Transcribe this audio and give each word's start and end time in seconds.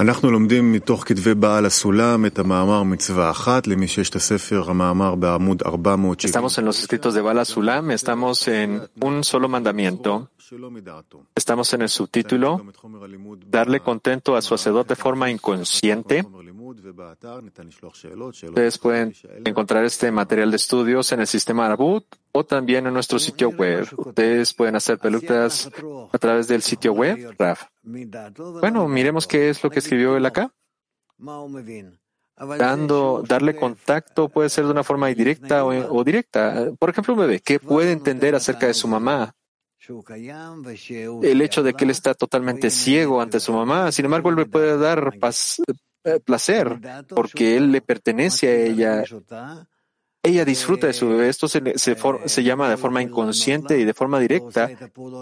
אנחנו 0.00 0.30
לומדים 0.30 0.72
מתוך 0.72 1.04
כתבי 1.06 1.34
בעל 1.34 1.66
הסולם 1.66 2.26
את 2.26 2.38
המאמר 2.38 2.82
מצווה 2.82 3.30
אחת, 3.30 3.66
למי 3.66 3.88
שיש 3.88 4.10
את 4.10 4.16
הספר, 4.16 4.70
המאמר 4.70 5.14
בעמוד 5.14 5.62
470. 5.66 6.30
Estamos 6.30 6.58
en 6.58 6.64
los 6.64 6.80
escritos 6.80 7.14
de 7.14 7.20
Bala 7.20 7.44
Sulam, 7.44 7.90
estamos 7.90 8.48
en 8.48 8.82
un 9.00 9.24
solo 9.24 9.48
mandamiento. 9.48 10.28
Estamos 11.34 11.72
en 11.74 11.82
el 11.82 11.88
subtítulo, 11.88 12.60
darle 13.46 13.80
contento 13.80 14.36
a 14.36 14.42
su 14.42 14.54
hacedor 14.54 14.86
de 14.86 14.96
forma 14.96 15.30
inconsciente. 15.30 16.24
Ustedes 18.48 18.78
pueden 18.78 19.14
encontrar 19.44 19.84
este 19.84 20.10
material 20.10 20.50
de 20.50 20.56
estudios 20.56 21.12
en 21.12 21.20
el 21.20 21.26
sistema 21.26 21.66
Arbut 21.66 22.04
o 22.32 22.44
también 22.44 22.86
en 22.86 22.94
nuestro 22.94 23.18
sitio 23.18 23.48
web. 23.50 23.86
Ustedes 23.96 24.52
pueden 24.54 24.76
hacer 24.76 24.98
pelucas 24.98 25.70
a 26.12 26.18
través 26.18 26.48
del 26.48 26.62
sitio 26.62 26.92
web, 26.92 27.34
RAF. 27.38 27.64
Bueno, 28.59 28.87
miremos 28.87 29.27
qué 29.27 29.49
es 29.49 29.63
lo 29.63 29.69
que 29.69 29.79
escribió 29.79 30.17
él 30.17 30.25
acá. 30.25 30.53
Dando, 32.57 33.23
darle 33.27 33.55
contacto 33.55 34.29
puede 34.29 34.49
ser 34.49 34.65
de 34.65 34.71
una 34.71 34.83
forma 34.83 35.09
indirecta 35.09 35.65
o, 35.65 35.69
o 35.69 36.03
directa. 36.03 36.67
Por 36.77 36.89
ejemplo, 36.91 37.15
un 37.15 37.21
bebé, 37.21 37.39
¿qué 37.39 37.59
puede 37.59 37.91
entender 37.91 38.35
acerca 38.35 38.67
de 38.67 38.73
su 38.75 38.87
mamá? 38.87 39.33
El 41.23 41.41
hecho 41.41 41.63
de 41.63 41.73
que 41.73 41.85
él 41.85 41.91
está 41.91 42.13
totalmente 42.13 42.69
ciego 42.69 43.21
ante 43.21 43.39
su 43.39 43.53
mamá, 43.53 43.91
sin 43.91 44.05
embargo, 44.05 44.29
él 44.29 44.35
le 44.35 44.45
puede 44.45 44.77
dar 44.77 45.17
paz, 45.19 45.61
placer 46.25 46.79
porque 47.09 47.57
él 47.57 47.71
le 47.71 47.81
pertenece 47.81 48.47
a 48.47 48.55
ella. 48.55 49.03
Ella 50.23 50.43
disfruta 50.43 50.87
de 50.87 50.93
su 50.93 51.07
bebé. 51.07 51.29
Esto 51.29 51.47
se, 51.47 51.61
se, 51.77 51.95
se, 52.25 52.43
llama 52.43 52.69
de 52.69 52.77
forma 52.77 53.01
inconsciente 53.01 53.79
y 53.79 53.85
de 53.85 53.93
forma 53.93 54.19
directa. 54.19 54.69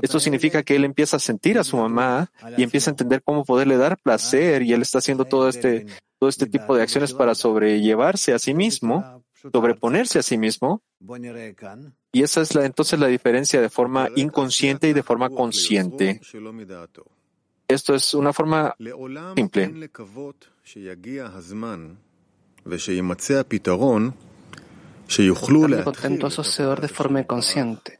Esto 0.02 0.20
significa 0.20 0.63
que 0.63 0.76
él 0.76 0.86
empieza 0.86 1.17
a 1.17 1.20
sentir 1.20 1.59
a 1.59 1.63
su 1.63 1.77
mamá 1.77 2.31
y 2.58 2.63
empieza 2.63 2.90
a 2.90 2.94
entender 2.94 3.22
cómo 3.23 3.44
poderle 3.45 3.77
dar 3.77 3.98
placer 3.98 4.63
y 4.63 4.73
él 4.73 4.81
está 4.81 4.98
haciendo 5.00 5.26
todo 5.26 5.48
este, 5.48 5.86
todo 6.17 6.30
este 6.30 6.48
tipo 6.48 6.76
de 6.76 6.81
acciones 6.81 7.13
para 7.13 7.36
sobrellevarse 7.36 8.33
a 8.33 8.39
sí 8.39 8.53
mismo, 8.53 9.23
sobreponerse 9.52 10.20
a 10.20 10.23
sí 10.23 10.38
mismo. 10.38 10.81
Y 12.11 12.23
esa 12.23 12.42
es 12.42 12.55
la, 12.55 12.66
entonces 12.66 13.00
la 13.00 13.08
diferencia 13.08 13.61
de 13.61 13.70
forma 13.70 14.09
inconsciente 14.16 14.89
y 14.89 14.94
de 14.94 15.03
forma 15.03 15.30
consciente. 15.30 16.20
Esto 17.67 17.95
es 17.95 18.14
una 18.14 18.31
forma 18.31 18.75
simple. 19.36 19.89
Darle 25.70 25.84
contento 25.84 26.28
a 26.28 26.31
su 26.31 26.42
hacedor 26.42 26.81
de 26.81 26.88
forma 26.88 27.20
inconsciente. 27.20 28.00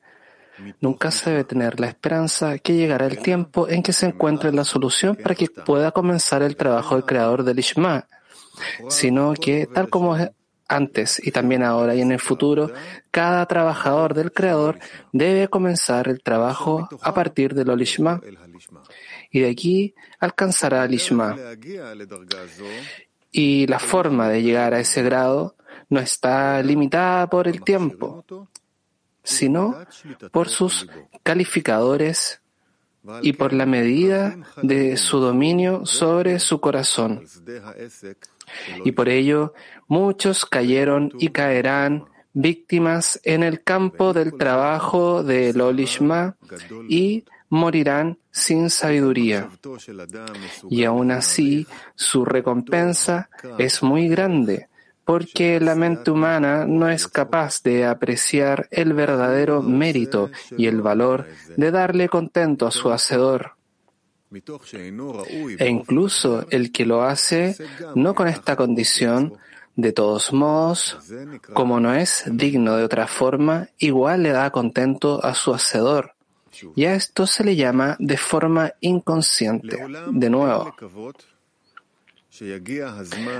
Nunca 0.80 1.12
se 1.12 1.32
debe 1.32 1.44
tener 1.44 1.80
la 1.80 1.88
esperanza 1.88 2.58
que 2.60 2.76
llegará 2.76 3.08
el 3.08 3.20
tiempo 3.20 3.68
en 3.68 3.84
que 3.84 3.94
se 3.94 4.08
encuentre 4.08 4.54
la 4.54 4.64
solución 4.64 5.16
para 5.16 5.36
que 5.36 5.48
pueda 5.48 5.92
comenzar 5.92 6.42
el 6.44 6.56
trabajo 6.56 6.96
del 6.96 7.06
creador 7.06 7.44
del 7.44 7.60
Ishma, 7.60 8.08
sino 8.88 9.34
que, 9.34 9.68
tal 9.68 9.90
como 9.90 10.16
antes 10.68 11.22
y 11.26 11.32
también 11.32 11.64
ahora 11.64 11.96
y 11.96 12.02
en 12.02 12.12
el 12.12 12.20
futuro, 12.20 12.72
cada 13.12 13.46
trabajador 13.46 14.14
del 14.14 14.32
creador 14.32 14.80
debe 15.12 15.48
comenzar 15.48 16.08
el 16.08 16.22
trabajo 16.22 16.90
a 17.02 17.14
partir 17.14 17.54
del 17.54 17.70
Olishma 17.70 18.22
y 19.30 19.42
de 19.42 19.50
aquí 19.50 19.94
alcanzará 20.20 20.86
el 20.86 20.94
Ishma. 20.94 21.36
Y 23.32 23.68
la 23.68 23.80
forma 23.80 24.30
de 24.30 24.42
llegar 24.42 24.74
a 24.74 24.80
ese 24.80 25.04
grado 25.04 25.56
no 25.90 26.00
está 26.00 26.62
limitada 26.62 27.28
por 27.30 27.48
el 27.48 27.62
tiempo, 27.62 28.26
sino 29.24 29.76
por 30.32 30.50
sus 30.50 30.88
calificadores 31.24 32.42
y 33.22 33.34
por 33.34 33.54
la 33.54 33.66
medida 33.66 34.36
de 34.62 34.98
su 34.98 35.20
dominio 35.20 35.86
sobre 35.86 36.40
su 36.40 36.60
corazón. 36.60 37.24
Y 38.84 38.92
por 38.92 39.10
ello 39.10 39.54
muchos 39.88 40.46
cayeron 40.46 41.12
y 41.20 41.30
caerán 41.30 42.06
víctimas 42.34 43.20
en 43.24 43.44
el 43.44 43.64
campo 43.64 44.14
del 44.14 44.38
trabajo 44.38 45.24
del 45.24 45.60
Olishma 45.62 46.36
y 46.90 47.24
morirán 47.50 48.20
sin 48.32 48.70
sabiduría. 48.70 49.50
Y 50.70 50.84
aún 50.84 51.12
así, 51.12 51.66
su 51.96 52.26
recompensa 52.26 53.30
es 53.58 53.82
muy 53.82 54.10
grande, 54.10 54.68
porque 55.06 55.60
la 55.60 55.76
mente 55.76 56.12
humana 56.12 56.66
no 56.66 56.90
es 56.90 57.08
capaz 57.08 57.62
de 57.62 57.86
apreciar 57.86 58.68
el 58.72 58.94
verdadero 58.94 59.62
mérito 59.62 60.32
y 60.58 60.66
el 60.66 60.82
valor 60.82 61.28
de 61.56 61.72
darle 61.72 62.10
contento 62.10 62.66
a 62.66 62.72
su 62.72 62.92
hacedor. 62.92 63.52
E 65.60 65.70
incluso 65.70 66.46
el 66.50 66.72
que 66.72 66.86
lo 66.86 67.04
hace 67.04 67.56
no 67.94 68.16
con 68.16 68.28
esta 68.28 68.56
condición, 68.56 69.38
de 69.76 69.92
todos 69.92 70.34
modos, 70.34 70.98
como 71.54 71.80
no 71.80 71.94
es 71.94 72.24
digno 72.32 72.76
de 72.78 72.84
otra 72.84 73.08
forma, 73.08 73.70
igual 73.78 74.24
le 74.24 74.32
da 74.32 74.50
contento 74.50 75.24
a 75.24 75.36
su 75.36 75.54
hacedor. 75.54 76.16
Y 76.76 76.86
a 76.86 76.96
esto 76.96 77.28
se 77.28 77.44
le 77.44 77.56
llama 77.56 77.98
de 78.00 78.18
forma 78.18 78.72
inconsciente. 78.80 79.78
De 80.12 80.30
nuevo, 80.30 80.74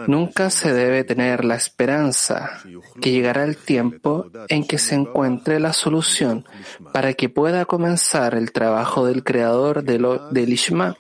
Nunca 0.08 0.50
se 0.50 0.74
debe 0.74 1.04
tener 1.04 1.44
la 1.44 1.56
esperanza 1.56 2.62
que 3.02 3.12
llegará 3.12 3.44
el 3.44 3.58
tiempo 3.58 4.30
en 4.48 4.66
que 4.66 4.78
se 4.78 4.96
encuentre 4.96 5.60
la 5.60 5.74
solución 5.74 6.46
para 6.94 7.14
que 7.14 7.30
pueda 7.30 7.66
comenzar 7.66 8.36
el 8.36 8.52
trabajo 8.52 9.06
del 9.06 9.24
creador 9.24 9.84
del 9.84 10.54
Ishma, 10.54 10.96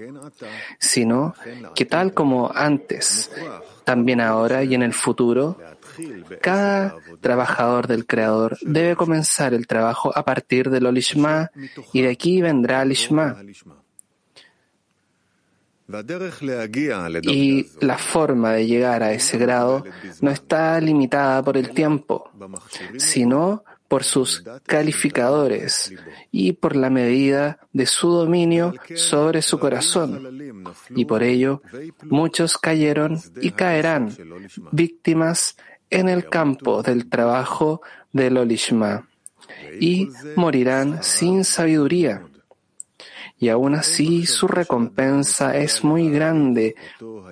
sino 0.79 1.35
que 1.73 1.85
tal 1.85 2.13
como 2.13 2.51
antes, 2.53 3.31
también 3.83 4.19
ahora 4.19 4.63
y 4.63 4.75
en 4.75 4.81
el 4.81 4.93
futuro, 4.93 5.57
cada 6.41 6.95
trabajador 7.21 7.87
del 7.87 8.05
Creador 8.05 8.57
debe 8.61 8.95
comenzar 8.95 9.53
el 9.53 9.67
trabajo 9.67 10.11
a 10.15 10.25
partir 10.25 10.69
del 10.69 10.85
Olishma 10.85 11.51
y 11.93 12.01
de 12.01 12.09
aquí 12.09 12.41
vendrá 12.41 12.81
el 12.81 12.91
Ishma. 12.91 13.37
Y 17.31 17.67
la 17.81 17.97
forma 17.97 18.53
de 18.53 18.65
llegar 18.65 19.03
a 19.03 19.11
ese 19.11 19.37
grado 19.37 19.83
no 20.21 20.31
está 20.31 20.79
limitada 20.81 21.43
por 21.43 21.57
el 21.57 21.69
tiempo, 21.71 22.31
sino 22.97 23.63
por 23.87 24.03
sus 24.03 24.43
calificadores 24.65 25.93
y 26.31 26.53
por 26.53 26.75
la 26.75 26.89
medida 26.89 27.59
de 27.71 27.85
su 27.85 28.09
dominio 28.09 28.73
sobre 28.95 29.41
su 29.43 29.59
corazón. 29.59 30.65
Y 30.95 31.05
por 31.05 31.21
ello, 31.21 31.61
muchos 32.03 32.57
cayeron 32.57 33.21
y 33.41 33.51
caerán 33.51 34.15
víctimas 34.71 35.55
en 35.91 36.09
el 36.09 36.27
campo 36.29 36.81
del 36.81 37.09
trabajo 37.09 37.81
del 38.11 38.37
Olishma 38.37 39.07
y 39.79 40.09
morirán 40.35 41.03
sin 41.03 41.43
sabiduría 41.43 42.23
y 43.37 43.49
aún 43.49 43.75
así 43.75 44.25
su 44.25 44.47
recompensa 44.47 45.57
es 45.57 45.83
muy 45.83 46.09
grande 46.09 46.75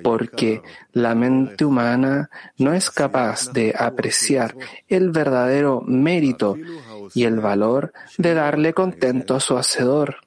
porque 0.04 0.62
la 0.92 1.16
mente 1.16 1.64
humana 1.66 2.30
no 2.58 2.74
es 2.74 2.92
capaz 2.92 3.52
de 3.54 3.74
apreciar 3.78 4.56
el 4.88 5.12
verdadero 5.12 5.82
mérito 5.82 6.58
y 7.14 7.24
el 7.24 7.40
valor 7.40 7.94
de 8.18 8.34
darle 8.34 8.74
contento 8.74 9.36
a 9.36 9.40
su 9.40 9.58
hacedor. 9.58 10.18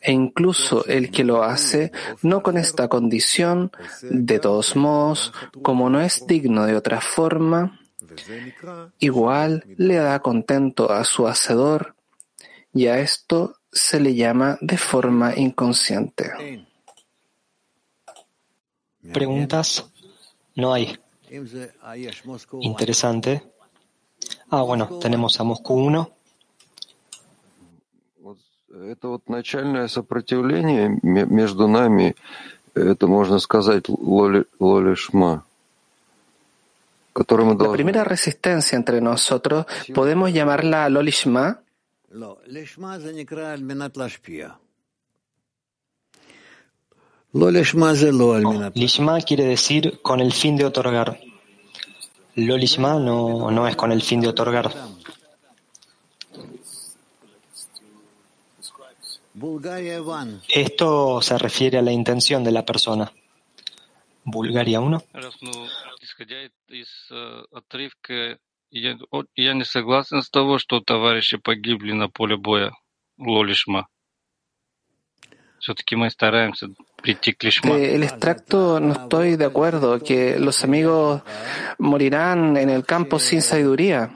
E 0.00 0.12
incluso 0.12 0.86
el 0.86 1.10
que 1.10 1.24
lo 1.24 1.42
hace 1.42 1.90
no 2.22 2.42
con 2.42 2.56
esta 2.56 2.88
condición, 2.88 3.72
de 4.02 4.38
todos 4.38 4.76
modos, 4.76 5.32
como 5.62 5.90
no 5.90 6.00
es 6.00 6.26
digno 6.26 6.64
de 6.64 6.76
otra 6.76 7.00
forma, 7.00 7.80
igual 8.98 9.64
le 9.76 9.96
da 9.96 10.20
contento 10.20 10.90
a 10.92 11.04
su 11.04 11.26
hacedor, 11.26 11.96
y 12.72 12.86
a 12.86 13.00
esto 13.00 13.56
se 13.75 13.99
le 13.99 14.13
llama 14.15 14.57
de 14.61 14.77
forma 14.77 15.35
inconsciente. 15.35 16.65
¿Preguntas? 19.13 19.85
No 20.55 20.73
hay. 20.73 20.97
Interesante. 22.61 23.41
Ah, 24.49 24.61
bueno, 24.61 24.99
tenemos 24.99 25.39
a 25.39 25.43
Moscú 25.43 25.73
1. 25.75 26.11
Это 28.73 29.09
вот 29.09 29.27
начальное 29.27 29.87
сопротивление 29.89 30.97
между 31.03 31.67
нами, 31.67 32.15
это 32.73 33.05
можно 33.05 33.37
сказать 33.39 33.89
лоли, 33.89 34.45
лолишма. 34.59 35.43
La 37.13 37.71
primera 37.73 38.05
resistencia 38.05 38.77
entre 38.77 39.01
nosotros, 39.01 39.65
¿podemos 39.93 40.31
llamarla 40.31 40.87
lolishma? 40.87 41.59
Lishma 48.74 49.20
quiere 49.20 49.44
decir 49.44 50.00
con 50.00 50.20
el 50.20 50.32
fin 50.32 50.56
de 50.56 50.64
otorgar. 50.64 51.20
Lo 52.34 52.56
lishma 52.56 52.98
no, 52.98 53.50
no 53.50 53.66
es 53.66 53.76
con 53.76 53.92
el 53.92 54.02
fin 54.02 54.20
de 54.20 54.28
otorgar. 54.28 54.72
Esto 60.48 61.20
se 61.20 61.36
refiere 61.38 61.78
a 61.78 61.82
la 61.82 61.92
intención 61.92 62.42
de 62.42 62.52
la 62.52 62.64
persona. 62.64 63.12
Bulgaria 64.24 64.80
1. 64.80 65.02
Я 68.71 69.53
не 69.53 69.65
согласен 69.65 70.21
с 70.21 70.29
того, 70.29 70.57
что 70.57 70.79
товарищи 70.79 71.37
погибли 71.37 71.91
на 71.91 72.07
поле 72.07 72.37
боя 72.37 72.71
Лолишма. 73.17 73.87
Все-таки 75.59 75.95
мы 75.95 76.09
стараемся 76.09 76.69
прийти 77.03 77.33
к 77.33 77.43
лишма. 77.43 77.75
El 77.75 78.03
extracto 78.03 78.79
no 78.79 78.93
estoy 78.93 79.35
de 79.35 79.45
acuerdo 79.45 79.99
que 79.99 80.39
los 80.39 80.63
amigos 80.63 81.21
morirán 81.77 82.57
en 82.57 82.69
el 82.69 82.83
campo 82.83 83.19
sin 83.19 83.41
sabiduría. 83.41 84.09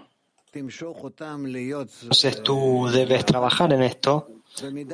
Entonces 0.53 2.41
tú 2.41 2.87
debes 2.91 3.25
trabajar 3.25 3.73
en 3.73 3.83
esto, 3.83 4.29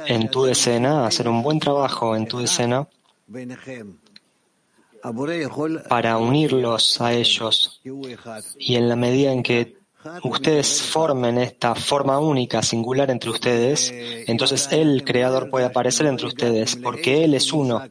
en 0.08 0.28
tu 0.30 0.44
decena, 0.44 1.06
hacer 1.06 1.30
un 1.30 1.44
buen 1.44 1.60
trabajo 1.60 2.16
en 2.16 2.26
tu 2.28 2.40
decena 2.40 2.88
para 5.89 6.19
unirlos 6.19 7.01
a 7.01 7.13
ellos. 7.13 7.81
Y 8.59 8.77
en 8.77 8.89
la 8.89 8.97
medida 8.97 9.33
en 9.33 9.43
que 9.43 9.76
ustedes 10.23 10.83
formen 10.83 11.39
esta 11.39 11.75
forma 11.75 12.19
única, 12.19 12.63
singular 12.63 13.11
entre 13.11 13.31
ustedes, 13.31 13.93
entonces 14.27 14.69
el 14.71 15.05
Creador 15.05 15.51
puede 15.51 15.67
aparecer 15.67 16.07
entre 16.07 16.27
ustedes, 16.27 16.77
porque 16.77 17.25
Él 17.25 17.35
es 17.35 17.53
uno, 17.53 17.83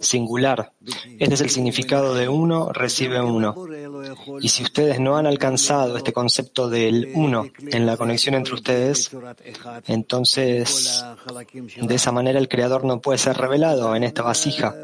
singular. 0.00 0.72
Este 1.18 1.34
es 1.34 1.40
el 1.40 1.50
significado 1.50 2.14
de 2.14 2.28
uno, 2.28 2.72
recibe 2.72 3.20
uno. 3.20 3.54
Y 4.40 4.48
si 4.48 4.62
ustedes 4.62 5.00
no 5.00 5.16
han 5.16 5.26
alcanzado 5.26 5.96
este 5.96 6.12
concepto 6.12 6.68
del 6.68 7.10
uno 7.14 7.46
en 7.70 7.86
la 7.86 7.96
conexión 7.96 8.34
entre 8.34 8.54
ustedes, 8.54 9.10
entonces 9.86 11.04
de 11.80 11.94
esa 11.94 12.12
manera 12.12 12.38
el 12.38 12.48
Creador 12.48 12.84
no 12.84 13.00
puede 13.00 13.18
ser 13.18 13.36
revelado 13.36 13.94
en 13.96 14.04
esta 14.04 14.22
vasija 14.22 14.74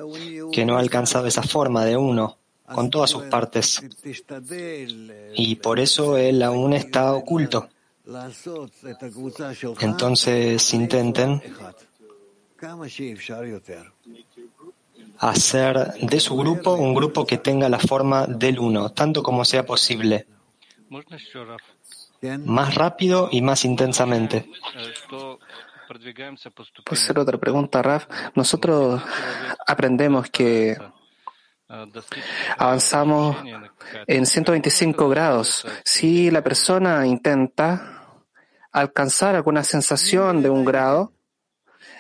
que 0.50 0.64
no 0.64 0.76
ha 0.76 0.81
alcanzado 0.81 1.26
esa 1.26 1.43
forma 1.43 1.85
de 1.85 1.96
uno 1.96 2.42
con 2.73 2.91
todas 2.91 3.11
sus 3.11 3.25
partes. 3.25 3.83
Y 5.35 5.57
por 5.57 5.79
eso 5.81 6.17
él 6.17 6.43
aún 6.43 6.73
está 6.73 7.13
oculto. 7.13 7.69
Entonces 9.81 10.75
intenten 10.75 11.43
hacer 15.19 15.95
de 16.01 16.21
su 16.21 16.37
grupo 16.37 16.75
un 16.75 16.95
grupo 16.95 17.27
que 17.27 17.39
tenga 17.39 17.69
la 17.69 17.79
forma 17.79 18.27
del 18.27 18.59
uno, 18.59 18.91
tanto 18.91 19.23
como 19.23 19.45
sea 19.45 19.65
posible. 19.65 20.27
Más 22.45 22.75
rápido 22.75 23.29
y 23.31 23.41
más 23.43 23.65
intensamente. 23.65 24.49
Puede 26.85 27.01
ser 27.01 27.19
otra 27.19 27.39
pregunta, 27.39 27.83
Raf. 27.83 28.07
Nosotros 28.35 29.03
aprendemos 29.67 30.31
que 30.31 30.77
avanzamos 32.59 33.37
en 34.07 34.27
125 34.27 35.09
grados. 35.09 35.67
Si 35.85 36.31
la 36.31 36.43
persona 36.43 37.07
intenta 37.07 38.21
alcanzar 38.73 39.35
alguna 39.35 39.65
sensación 39.65 40.43
de 40.43 40.51
un 40.51 40.65
grado, 40.65 41.13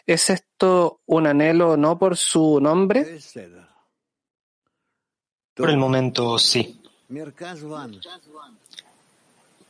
¿es 0.06 0.30
esto 0.30 1.00
un 1.06 1.26
anhelo 1.26 1.76
no 1.76 1.98
por 1.98 2.16
su 2.16 2.60
nombre? 2.60 3.18
Por 5.54 5.70
el 5.70 5.76
momento, 5.76 6.38
sí. 6.38 6.80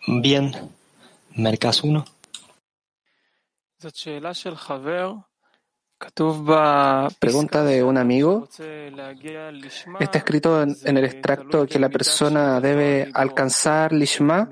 Bien. 0.07 0.53
Mercas 1.35 1.83
1. 1.83 2.05
Pregunta 7.19 7.65
de 7.65 7.83
un 7.83 7.97
amigo. 7.97 8.49
Está 10.01 10.19
escrito 10.19 10.63
en, 10.63 10.77
en, 10.85 10.97
el 10.97 11.05
extracto 11.05 11.67
que 11.67 11.79
la 11.79 11.89
persona 11.89 12.61
debe 12.61 13.11
alcanzar 13.15 13.93
Lishma, 13.93 14.49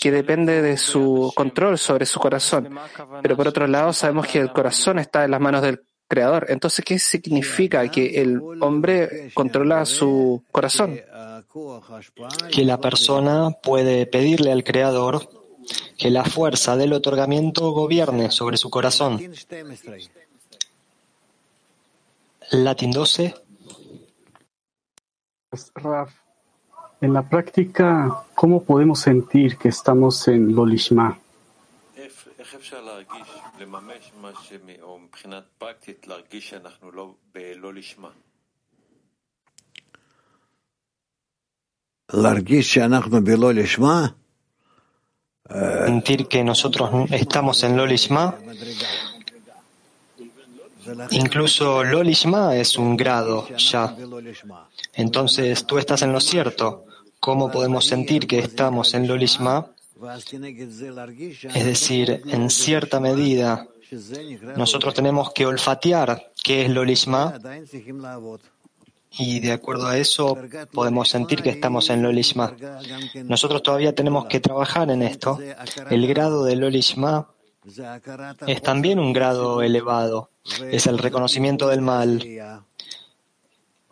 que 0.00 0.10
depende 0.10 0.62
de 0.62 0.76
su 0.76 1.32
control 1.34 1.78
sobre 1.78 2.06
su 2.06 2.20
corazón. 2.20 2.78
Pero 3.22 3.36
por 3.36 3.48
otro 3.48 3.66
lado, 3.66 3.92
sabemos 3.92 4.26
que 4.26 4.38
el 4.38 4.52
corazón 4.52 4.98
está 4.98 5.24
en 5.24 5.32
las 5.32 5.40
manos 5.40 5.62
del 5.62 5.82
Creador. 6.06 6.46
Entonces, 6.48 6.84
¿qué 6.84 6.98
significa 6.98 7.88
que 7.88 8.20
el 8.20 8.40
hombre 8.60 9.30
controla 9.34 9.84
su 9.84 10.44
corazón? 10.52 11.00
Que 12.50 12.64
la 12.64 12.78
persona 12.78 13.50
puede 13.62 14.06
pedirle 14.06 14.52
al 14.52 14.64
Creador 14.64 15.28
que 15.98 16.10
la 16.10 16.24
fuerza 16.24 16.76
del 16.76 16.92
otorgamiento 16.92 17.70
gobierne 17.70 18.30
sobre 18.30 18.56
su 18.56 18.70
corazón. 18.70 19.20
Latin 22.50 22.90
12. 22.90 23.34
Raf, 25.74 26.12
en 27.00 27.12
la 27.12 27.28
práctica, 27.28 28.24
¿cómo 28.34 28.64
podemos 28.64 29.00
sentir 29.00 29.56
que 29.56 29.68
estamos 29.68 30.26
en 30.28 30.54
Lolishma? 30.54 31.18
Sentir 45.48 46.26
que 46.26 46.42
nosotros 46.42 46.90
estamos 47.10 47.62
en 47.62 47.76
Lolishma. 47.76 48.36
Incluso 51.10 51.82
Lolishma 51.84 52.56
es 52.56 52.76
un 52.76 52.96
grado 52.96 53.48
ya. 53.56 53.96
Entonces 54.94 55.66
tú 55.66 55.78
estás 55.78 56.02
en 56.02 56.12
lo 56.12 56.20
cierto. 56.20 56.84
¿Cómo 57.20 57.50
podemos 57.50 57.86
sentir 57.86 58.26
que 58.26 58.38
estamos 58.38 58.92
en 58.94 59.08
Lolishma? 59.08 59.66
Es 61.54 61.64
decir, 61.64 62.22
en 62.26 62.50
cierta 62.50 63.00
medida, 63.00 63.66
nosotros 64.56 64.92
tenemos 64.92 65.32
que 65.32 65.46
olfatear 65.46 66.32
qué 66.42 66.66
es 66.66 66.70
Lolishma 66.70 67.38
y 69.18 69.40
de 69.40 69.52
acuerdo 69.52 69.86
a 69.86 69.98
eso 69.98 70.36
podemos 70.72 71.08
sentir 71.08 71.42
que 71.42 71.50
estamos 71.50 71.90
en 71.90 72.02
Lolishma. 72.02 72.54
Nosotros 73.24 73.62
todavía 73.62 73.94
tenemos 73.94 74.26
que 74.26 74.40
trabajar 74.40 74.90
en 74.90 75.02
esto. 75.02 75.38
El 75.90 76.06
grado 76.06 76.44
de 76.44 76.56
Lolishma 76.56 77.28
es 78.46 78.62
también 78.62 78.98
un 78.98 79.12
grado 79.12 79.62
elevado. 79.62 80.30
Es 80.70 80.86
el 80.86 80.98
reconocimiento 80.98 81.68
del 81.68 81.80
mal. 81.80 82.22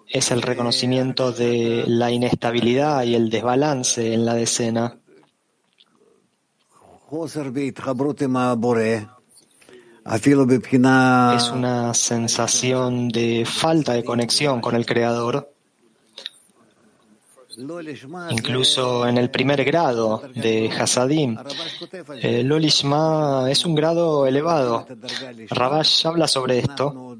Es 0.08 0.30
el 0.30 0.42
reconocimiento 0.42 1.32
de 1.32 1.84
la 1.86 2.10
inestabilidad 2.10 3.04
y 3.04 3.14
el 3.14 3.30
desbalance 3.30 4.12
en 4.12 4.26
la 4.26 4.34
decena 4.34 4.98
es 10.04 11.50
una 11.50 11.94
sensación 11.94 13.08
de 13.08 13.44
falta 13.46 13.92
de 13.92 14.04
conexión 14.04 14.60
con 14.60 14.74
el 14.74 14.84
Creador. 14.84 15.48
Incluso 18.30 19.06
en 19.06 19.18
el 19.18 19.30
primer 19.30 19.62
grado 19.64 20.22
de 20.34 20.70
Hasadim, 20.70 21.36
el 22.20 22.46
Lolishma 22.46 23.46
es 23.50 23.66
un 23.66 23.74
grado 23.74 24.26
elevado. 24.26 24.86
Rabash 25.50 26.06
habla 26.06 26.26
sobre 26.26 26.60
esto, 26.60 27.18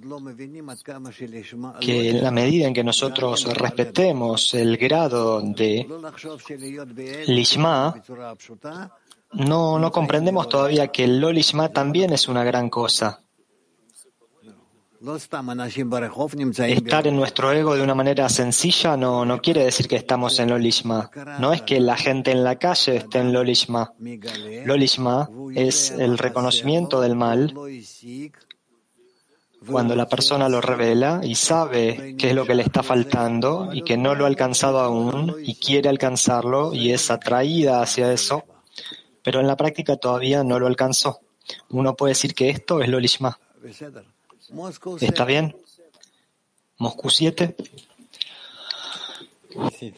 que 1.81 2.11
en 2.11 2.23
la 2.23 2.31
medida 2.31 2.67
en 2.67 2.75
que 2.75 2.83
nosotros 2.83 3.45
respetemos 3.55 4.55
el 4.55 4.79
grado 4.79 5.43
de 5.43 5.87
Lishma, 7.27 8.03
no, 9.33 9.79
no 9.79 9.91
comprendemos 9.91 10.49
todavía 10.49 10.89
que 10.89 11.05
el 11.05 11.21
Lolishma 11.21 11.71
también 11.71 12.13
es 12.13 12.29
una 12.29 12.45
gran 12.45 12.69
cosa. 12.69 13.21
Estar 16.69 17.07
en 17.09 17.17
nuestro 17.17 17.51
ego 17.51 17.75
de 17.75 17.83
una 17.83 17.95
manera 17.95 18.29
sencilla 18.29 18.97
no, 18.97 19.25
no 19.25 19.41
quiere 19.41 19.65
decir 19.65 19.89
que 19.89 19.97
estamos 19.97 20.39
en 20.39 20.51
Lolishma. 20.51 21.11
No 21.41 21.53
es 21.53 21.63
que 21.63 21.81
la 21.81 21.97
gente 21.97 22.31
en 22.31 22.45
la 22.45 22.57
calle 22.57 22.97
esté 22.97 23.19
en 23.19 23.33
Lolishma. 23.33 23.95
Lolishma 24.65 25.29
es 25.57 25.91
el 25.91 26.19
reconocimiento 26.19 27.01
del 27.01 27.17
mal 27.17 27.53
cuando 29.67 29.97
la 29.97 30.09
persona 30.09 30.49
lo 30.49 30.61
revela 30.61 31.21
y 31.23 31.35
sabe 31.35 32.15
qué 32.17 32.31
es 32.31 32.35
lo 32.35 32.45
que 32.45 32.55
le 32.55 32.63
está 32.63 32.83
faltando 32.83 33.71
y 33.73 33.83
que 33.83 33.97
no 33.97 34.15
lo 34.15 34.25
ha 34.25 34.29
alcanzado 34.29 34.81
aún 34.81 35.37
y 35.43 35.55
quiere 35.57 35.89
alcanzarlo 35.89 36.75
y 36.75 36.93
es 36.93 37.11
atraída 37.11 37.83
hacia 37.83 38.13
eso 38.13 38.45
pero 39.24 39.40
en 39.40 39.48
la 39.48 39.56
práctica 39.56 39.96
todavía 39.98 40.44
no 40.44 40.60
lo 40.60 40.68
alcanzó. 40.68 41.20
Uno 41.70 41.96
puede 41.96 42.12
decir 42.12 42.34
que 42.34 42.50
esto 42.50 42.82
es 42.82 42.90
Lolishma. 42.90 43.38
¿Está 45.02 45.26
bien? 45.26 45.56
Moscú 46.80 47.10
7. 47.10 47.56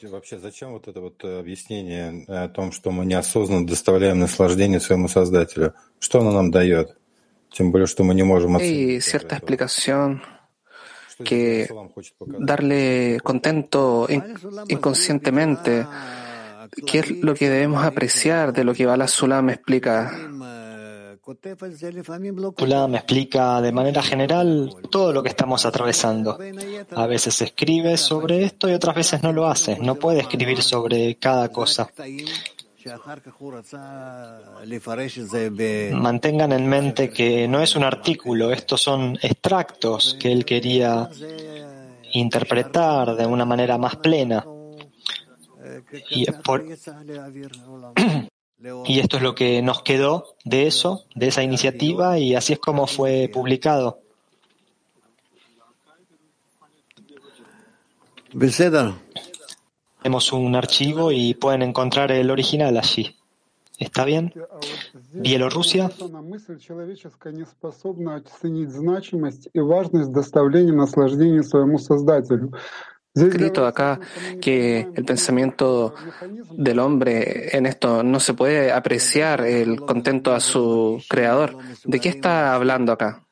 Вообще, 0.04 0.38
зачем 0.38 0.72
вот 0.72 0.88
это 0.88 1.02
вот 1.02 1.24
объяснение 1.24 2.24
о 2.28 2.48
том, 2.48 2.72
что 2.72 2.92
мы 2.92 3.06
неосознанно 3.06 3.68
доставляем 3.68 4.20
наслаждение 4.20 4.80
своему 4.80 5.08
Создателю? 5.10 5.74
Что 6.00 6.20
оно 6.22 6.32
нам 6.32 6.52
дает? 6.52 6.96
Тем 7.52 7.72
более, 7.72 7.88
что 7.88 8.04
мы 8.04 8.14
не 8.14 8.24
можем 8.24 8.56
Hay 8.56 8.62
оценить 8.62 9.00
даже 9.00 9.10
cierta 9.10 9.36
этого. 9.36 9.40
explicación 9.40 10.22
Что 11.10 11.26
здесь 11.26 11.28
que 11.30 11.66
Салам 11.68 11.90
хочет 11.90 12.14
показать? 12.18 12.42
darle 12.46 13.20
contento 13.22 14.06
in- 14.08 14.38
inconscientemente. 14.70 15.88
¿Qué 16.87 16.99
es 16.99 17.11
lo 17.11 17.35
que 17.35 17.49
debemos 17.49 17.85
apreciar 17.85 18.53
de 18.53 18.65
lo 18.65 18.75
que 18.75 18.87
Bala 18.87 19.09
Sulam 19.09 19.51
explica? 19.51 20.13
Tula 22.57 22.87
me 22.87 22.99
explica 22.99 23.61
de 23.63 23.73
manera 23.73 24.03
general 24.03 24.75
todo 24.91 25.13
lo 25.13 25.23
que 25.23 25.31
estamos 25.31 25.65
atravesando. 25.65 26.39
A 26.95 27.07
veces 27.07 27.41
escribe 27.41 27.97
sobre 27.97 28.45
esto 28.45 28.69
y 28.69 28.75
otras 28.75 28.95
veces 28.95 29.23
no 29.23 29.33
lo 29.33 29.47
hace. 29.47 29.79
No 29.79 29.95
puede 29.95 30.21
escribir 30.21 30.63
sobre 30.63 31.17
cada 31.17 31.49
cosa. 31.49 31.89
Mantengan 35.93 36.53
en 36.53 36.69
mente 36.69 37.11
que 37.11 37.49
no 37.49 37.63
es 37.63 37.77
un 37.77 37.85
artículo, 37.85 38.53
estos 38.53 38.83
son 38.83 39.19
extractos 39.23 40.19
que 40.21 40.31
él 40.31 40.45
quería 40.45 41.09
interpretar 42.13 43.17
de 43.17 43.25
una 43.25 43.47
manera 43.47 43.79
más 43.79 43.97
plena. 43.97 44.45
Y, 46.11 46.25
por- 46.43 46.61
y 48.87 48.99
esto 49.01 49.17
es 49.17 49.23
lo 49.23 49.35
que 49.35 49.63
nos 49.63 49.83
quedó 49.83 50.37
de 50.45 50.67
eso, 50.67 51.05
de 51.15 51.29
esa 51.29 51.43
iniciativa, 51.43 52.19
y 52.19 52.35
así 52.35 52.53
es 52.55 52.59
como 52.59 52.87
fue 52.87 53.29
publicado. 53.33 53.99
Tenemos 60.03 60.33
un 60.33 60.55
archivo 60.57 61.13
y 61.13 61.35
pueden 61.35 61.63
encontrar 61.63 62.11
el 62.13 62.31
original 62.31 62.77
allí. 62.77 63.17
¿Está 63.79 64.05
bien? 64.05 64.33
Bielorrusia 65.13 65.89
escrito 73.15 73.67
acá 73.67 74.01
que 74.41 74.89
el 74.95 75.05
pensamiento 75.05 75.95
del 76.51 76.79
hombre 76.81 77.57
en 77.57 77.67
esto 77.67 78.03
no 78.03 78.19
se 78.19 78.35
puede 78.35 78.73
apreciar 78.73 79.43
el 79.43 79.81
contento 79.81 80.35
a 80.35 80.41
su 80.41 81.03
creador. 81.09 81.57
¿De 81.85 82.01
qué 82.01 82.09
está 82.09 82.55
hablando 82.55 82.93
acá? 82.93 83.25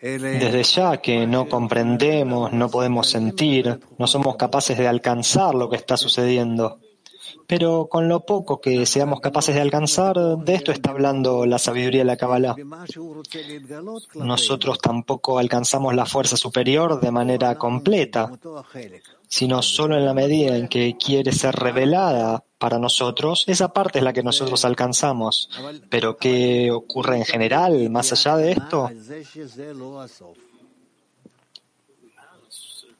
Desde 0.00 0.62
ya 0.64 0.98
que 0.98 1.26
no 1.26 1.48
comprendemos, 1.48 2.52
no 2.52 2.68
podemos 2.68 3.08
sentir, 3.08 3.80
no 3.98 4.06
somos 4.06 4.36
capaces 4.36 4.76
de 4.76 4.86
alcanzar 4.86 5.54
lo 5.54 5.70
que 5.70 5.76
está 5.76 5.96
sucediendo. 5.96 6.78
Pero 7.46 7.88
con 7.90 8.08
lo 8.08 8.20
poco 8.20 8.60
que 8.60 8.86
seamos 8.86 9.20
capaces 9.20 9.54
de 9.54 9.60
alcanzar, 9.60 10.16
de 10.16 10.54
esto 10.54 10.72
está 10.72 10.90
hablando 10.90 11.46
la 11.46 11.58
sabiduría 11.58 12.00
de 12.00 12.04
la 12.06 12.16
Kabbalah. 12.16 12.56
Nosotros 14.14 14.78
tampoco 14.78 15.38
alcanzamos 15.38 15.94
la 15.94 16.06
fuerza 16.06 16.36
superior 16.36 17.00
de 17.00 17.10
manera 17.10 17.56
completa, 17.56 18.30
sino 19.28 19.62
solo 19.62 19.96
en 19.96 20.04
la 20.04 20.14
medida 20.14 20.56
en 20.56 20.68
que 20.68 20.96
quiere 20.96 21.32
ser 21.32 21.54
revelada 21.54 22.44
para 22.58 22.78
nosotros, 22.78 23.44
esa 23.46 23.74
parte 23.74 23.98
es 23.98 24.04
la 24.04 24.12
que 24.12 24.22
nosotros 24.22 24.64
alcanzamos. 24.64 25.50
Pero 25.90 26.16
¿qué 26.16 26.70
ocurre 26.70 27.18
en 27.18 27.24
general 27.24 27.90
más 27.90 28.12
allá 28.12 28.36
de 28.36 28.52
esto? 28.52 28.90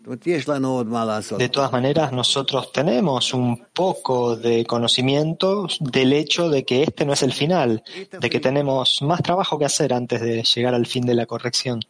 De 0.07 1.49
todas 1.49 1.73
maneras, 1.73 2.13
nosotros 2.13 2.71
tenemos 2.73 3.33
un 3.33 3.67
poco 3.73 4.37
de 4.37 4.67
conocimiento 4.67 5.67
del 5.81 6.13
hecho 6.13 6.51
de 6.51 6.63
que 6.65 6.83
este 6.83 7.07
no 7.07 7.15
es 7.15 7.23
el 7.23 7.33
final, 7.33 7.83
de 8.11 8.31
que 8.31 8.39
tenemos 8.39 9.01
más 9.01 9.23
trabajo 9.23 9.59
que 9.59 9.65
hacer 9.65 9.95
antes 9.95 10.21
de 10.21 10.43
llegar 10.43 10.75
al 10.75 10.85
fin 10.85 11.07
de 11.07 11.15
la 11.15 11.25
corrección. 11.25 11.81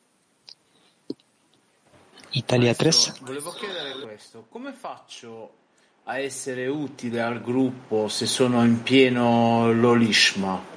Italia 2.33 2.75
3. 2.75 3.15
Volevo 3.23 3.53
chiedere 3.53 4.01
questo, 4.01 4.47
come 4.49 4.73
faccio 4.73 5.51
a 6.05 6.19
essere 6.19 6.69
utile 6.69 7.21
al 7.21 7.41
gruppo 7.41 8.09
se 8.09 8.27
sono 8.27 8.63
in 8.65 8.83
pieno 8.83 9.73
l'olishma? 9.73 10.74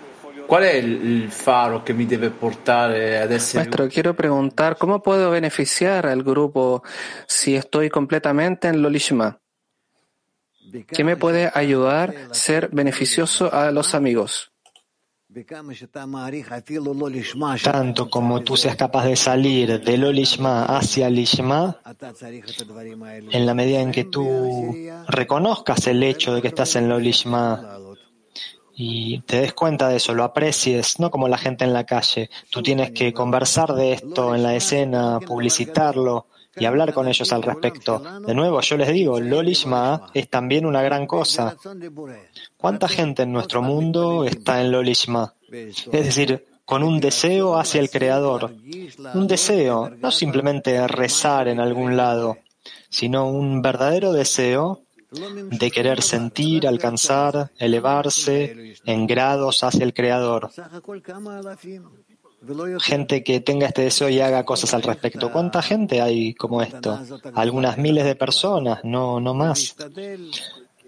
È 0.48 0.74
il 0.76 0.98
il 1.28 1.32
faro 1.32 1.84
che 1.84 1.94
mi 1.94 2.06
deve 2.06 2.30
portare 2.30 3.20
ad 3.20 3.32
essere 3.32 3.64
Maestro, 3.64 3.88
quiero 3.88 4.14
preguntar, 4.14 4.78
¿cómo 4.78 5.02
puedo 5.02 5.30
beneficiar 5.30 6.06
al 6.06 6.24
grupo 6.24 6.84
si 7.26 7.56
estoy 7.56 7.90
completamente 7.90 8.68
en 8.68 8.82
Lolishma? 8.82 9.40
¿Qué 10.88 11.04
me 11.04 11.16
puede 11.16 11.52
ayudar 11.54 12.14
a 12.32 12.34
ser 12.34 12.70
beneficioso 12.72 13.54
a 13.54 13.72
los 13.72 13.94
amigos? 13.94 14.52
Tanto 17.64 18.10
como 18.10 18.42
tú 18.42 18.58
seas 18.58 18.76
capaz 18.76 19.06
de 19.06 19.16
salir 19.16 19.82
del 19.82 20.04
Olishma 20.06 20.66
hacia 20.66 21.08
el 21.08 21.20
Ishma, 21.20 21.82
en 23.32 23.46
la 23.46 23.54
medida 23.54 23.82
en 23.82 23.92
que 23.92 24.06
tú 24.06 24.74
reconozcas 25.08 25.86
el 25.88 26.02
hecho 26.02 26.34
de 26.34 26.42
que 26.42 26.48
estás 26.48 26.76
en 26.78 26.86
el 26.86 26.94
Olishma 26.94 27.78
y 28.80 29.22
te 29.22 29.42
des 29.42 29.54
cuenta 29.54 29.90
de 29.90 29.96
eso, 29.96 30.14
lo 30.14 30.24
aprecies, 30.24 31.00
no 31.00 31.10
como 31.10 31.28
la 31.28 31.40
gente 31.40 31.66
en 31.66 31.74
la 31.74 31.84
calle. 31.84 32.30
Tú 32.52 32.62
tienes 32.62 32.92
que 32.92 33.12
conversar 33.12 33.74
de 33.74 33.94
esto 33.94 34.36
en 34.36 34.44
la 34.44 34.54
escena, 34.56 35.20
publicitarlo 35.20 36.28
y 36.56 36.66
hablar 36.66 36.94
con 36.94 37.08
ellos 37.08 37.34
al 37.34 37.42
respecto. 37.42 38.00
De 38.20 38.36
nuevo, 38.36 38.62
yo 38.62 38.78
les 38.78 38.90
digo, 38.90 39.20
Lolishma 39.20 40.12
es 40.14 40.30
también 40.30 40.64
una 40.68 40.84
gran 40.84 41.08
cosa. 41.08 41.58
¿Cuánta 42.56 42.88
gente 42.88 43.24
en 43.24 43.32
nuestro 43.32 43.64
mundo 43.64 44.26
está 44.26 44.62
en 44.62 44.72
Lolishma? 44.72 45.34
Es 45.52 45.88
decir, 45.92 46.46
con 46.64 46.84
un 46.84 47.00
deseo 47.00 47.58
hacia 47.58 47.82
el 47.82 47.90
Creador. 47.90 48.54
Un 49.16 49.28
deseo, 49.28 49.90
no 49.90 50.12
simplemente 50.12 50.88
rezar 50.88 51.48
en 51.48 51.60
algún 51.60 51.98
lado, 51.98 52.38
sino 52.90 53.28
un 53.28 53.64
verdadero 53.64 54.14
deseo 54.14 54.84
de 55.12 55.72
querer 55.72 56.02
sentir, 56.02 56.68
alcanzar, 56.68 57.52
elevarse 57.58 58.76
en 58.86 59.08
grados 59.08 59.64
hacia 59.64 59.84
el 59.84 59.94
Creador. 59.94 60.52
Gente 62.80 63.24
que 63.24 63.40
tenga 63.40 63.68
este 63.68 63.84
deseo 63.84 64.10
y 64.10 64.20
haga 64.20 64.46
cosas 64.46 64.74
al 64.74 64.84
respecto. 64.84 65.32
¿Cuánta 65.32 65.62
gente 65.62 66.02
hay 66.02 66.34
como 66.34 66.62
esto? 66.62 67.00
Algunas 67.34 67.78
miles 67.78 68.06
de 68.06 68.16
personas, 68.16 68.84
no, 68.84 69.20
no 69.20 69.34
más. 69.34 69.76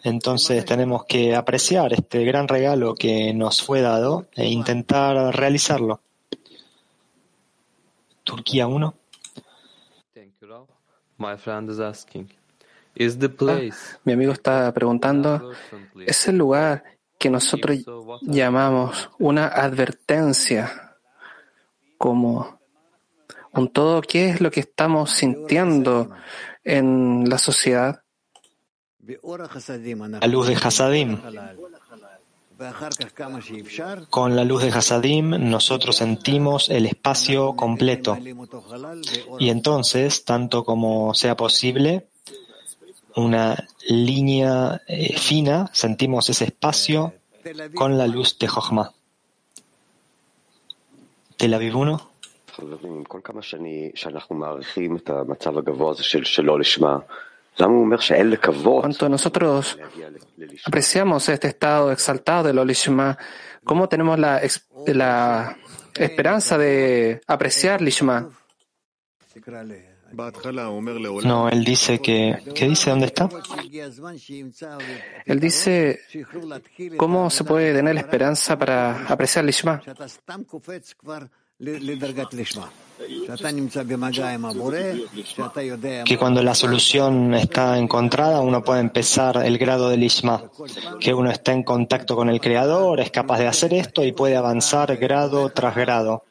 Entonces 0.03 0.63
tenemos 0.65 1.05
que 1.05 1.35
apreciar 1.35 1.91
este 1.93 2.23
gran 2.23 2.47
regalo 2.47 2.95
que 2.95 3.33
nos 3.33 3.61
fue 3.61 3.81
dado 3.81 4.27
e 4.33 4.47
intentar 4.47 5.35
realizarlo. 5.35 6.01
Turquía 8.23 8.67
1. 8.67 8.93
Thank 10.13 10.33
you. 10.41 10.67
My 11.17 11.35
friend 11.35 11.69
is 11.69 11.79
asking, 11.79 12.29
Mi 14.03 14.13
amigo 14.13 14.33
está 14.33 14.73
preguntando, 14.73 15.51
¿es 16.05 16.27
el 16.27 16.37
lugar 16.37 16.83
que 17.17 17.29
nosotros 17.29 17.77
llamamos 18.21 19.09
una 19.19 19.47
advertencia 19.47 20.97
como 21.97 22.59
un 23.53 23.69
todo? 23.69 24.01
¿Qué 24.01 24.29
es 24.29 24.41
lo 24.41 24.51
que 24.51 24.59
estamos 24.61 25.11
sintiendo 25.11 26.09
en 26.63 27.29
la 27.29 27.37
sociedad? 27.37 28.03
La 30.19 30.27
luz 30.27 30.47
de 30.47 30.55
Hasadim. 30.55 31.17
Con 34.09 34.35
la 34.35 34.43
luz 34.43 34.63
de 34.63 34.69
Hasadim 34.69 35.29
nosotros 35.49 35.95
sentimos 35.95 36.69
el 36.69 36.85
espacio 36.85 37.55
completo. 37.55 38.17
Y 39.39 39.49
entonces, 39.49 40.25
tanto 40.25 40.65
como 40.65 41.13
sea 41.13 41.37
posible, 41.37 42.09
una 43.15 43.67
línea 43.87 44.81
eh, 44.87 45.17
fina, 45.17 45.69
sentimos 45.73 46.29
ese 46.29 46.45
espacio 46.45 47.13
con 47.75 47.97
la 47.97 48.07
luz 48.07 48.37
de 48.39 48.47
Jochma. 48.47 48.93
Tel 51.37 51.53
Aviv 51.53 51.77
1. 51.77 52.11
Cuanto 58.81 59.09
nosotros 59.09 59.77
apreciamos 60.65 61.29
este 61.29 61.47
estado 61.47 61.91
exaltado 61.91 62.43
del 62.43 62.59
Olishma, 62.59 63.17
¿cómo 63.63 63.89
tenemos 63.89 64.19
la, 64.19 64.41
la 64.87 65.57
esperanza 65.95 66.57
de 66.57 67.21
apreciar 67.27 67.81
Lishma? 67.81 68.29
No, 71.25 71.49
él 71.49 71.63
dice 71.63 71.99
que... 71.99 72.37
¿Qué 72.55 72.67
dice? 72.67 72.89
¿Dónde 72.89 73.07
está? 73.07 73.29
Él 75.25 75.39
dice, 75.39 75.99
¿cómo 76.97 77.29
se 77.29 77.43
puede 77.43 77.73
tener 77.73 77.95
la 77.95 78.01
esperanza 78.01 78.57
para 78.57 79.05
apreciar 79.07 79.45
Lishma? 79.45 79.81
que 86.05 86.17
cuando 86.17 86.41
la 86.41 86.55
solución 86.55 87.33
está 87.33 87.77
encontrada 87.77 88.39
uno 88.39 88.63
puede 88.63 88.79
empezar 88.79 89.45
el 89.45 89.57
grado 89.57 89.89
del 89.89 90.03
Ishma, 90.03 90.49
que 91.01 91.13
uno 91.13 91.29
está 91.29 91.51
en 91.51 91.63
contacto 91.63 92.15
con 92.15 92.29
el 92.29 92.39
Creador, 92.39 93.01
es 93.01 93.11
capaz 93.11 93.39
de 93.39 93.47
hacer 93.47 93.73
esto 93.73 94.05
y 94.05 94.13
puede 94.13 94.37
avanzar 94.37 94.95
grado 94.95 95.49
tras 95.49 95.75
grado. 95.75 96.23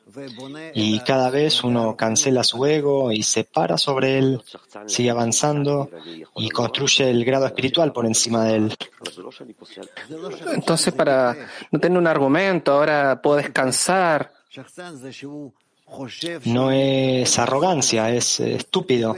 Y 0.74 1.00
cada 1.00 1.30
vez 1.30 1.62
uno 1.64 1.96
cancela 1.96 2.44
su 2.44 2.64
ego 2.66 3.12
y 3.12 3.22
se 3.22 3.44
para 3.44 3.78
sobre 3.78 4.18
él, 4.18 4.42
sigue 4.86 5.10
avanzando 5.10 5.90
y 6.36 6.50
construye 6.50 7.10
el 7.10 7.24
grado 7.24 7.46
espiritual 7.46 7.92
por 7.92 8.06
encima 8.06 8.44
de 8.44 8.56
él. 8.56 8.76
Entonces, 10.54 10.92
para 10.94 11.36
no 11.70 11.78
tener 11.78 11.98
un 11.98 12.06
argumento, 12.06 12.72
ahora 12.72 13.20
puedo 13.22 13.36
descansar. 13.36 14.32
No 16.44 16.70
es 16.70 17.38
arrogancia, 17.38 18.10
es 18.14 18.40
estúpido, 18.40 19.16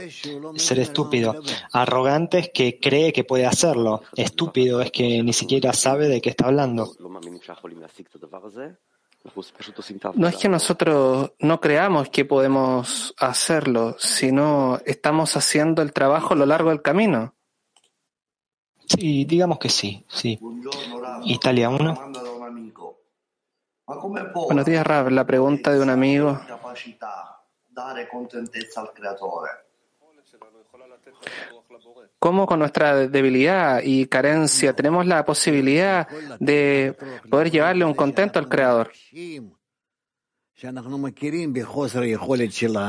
ser 0.55 0.79
estúpido. 0.79 1.35
Arrogante 1.73 2.39
es 2.39 2.49
que 2.49 2.79
cree 2.79 3.11
que 3.11 3.23
puede 3.23 3.45
hacerlo. 3.45 4.03
Estúpido 4.15 4.81
es 4.81 4.91
que 4.91 5.21
ni 5.21 5.33
siquiera 5.33 5.73
sabe 5.73 6.07
de 6.07 6.21
qué 6.21 6.29
está 6.29 6.45
hablando. 6.45 6.95
No 10.15 10.27
es 10.27 10.37
que 10.37 10.49
nosotros 10.49 11.31
no 11.39 11.61
creamos 11.61 12.09
que 12.09 12.25
podemos 12.25 13.13
hacerlo, 13.17 13.95
sino 13.99 14.79
estamos 14.85 15.37
haciendo 15.37 15.81
el 15.81 15.93
trabajo 15.93 16.33
a 16.33 16.37
lo 16.37 16.45
largo 16.45 16.69
del 16.69 16.81
camino. 16.81 17.35
Sí, 18.87 19.25
digamos 19.25 19.59
que 19.59 19.69
sí, 19.69 20.05
sí. 20.09 20.39
Italia 21.25 21.69
1. 21.69 22.11
Buenos 24.33 24.65
días, 24.65 24.85
Rab. 24.85 25.09
La 25.11 25.25
pregunta 25.25 25.71
de 25.71 25.81
un 25.81 25.89
amigo. 25.89 26.39
¿Cómo 32.19 32.45
con 32.45 32.59
nuestra 32.59 33.07
debilidad 33.07 33.81
y 33.83 34.05
carencia 34.05 34.73
tenemos 34.73 35.07
la 35.07 35.25
posibilidad 35.25 36.07
de 36.39 36.95
poder 37.31 37.49
llevarle 37.49 37.83
un 37.83 37.95
contento 37.95 38.37
al 38.37 38.47
Creador? 38.47 38.91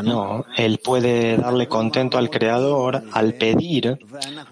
No, 0.04 0.44
él 0.58 0.78
puede 0.84 1.38
darle 1.38 1.68
contento 1.68 2.18
al 2.18 2.28
Creador 2.28 3.02
al 3.12 3.32
pedir 3.34 3.98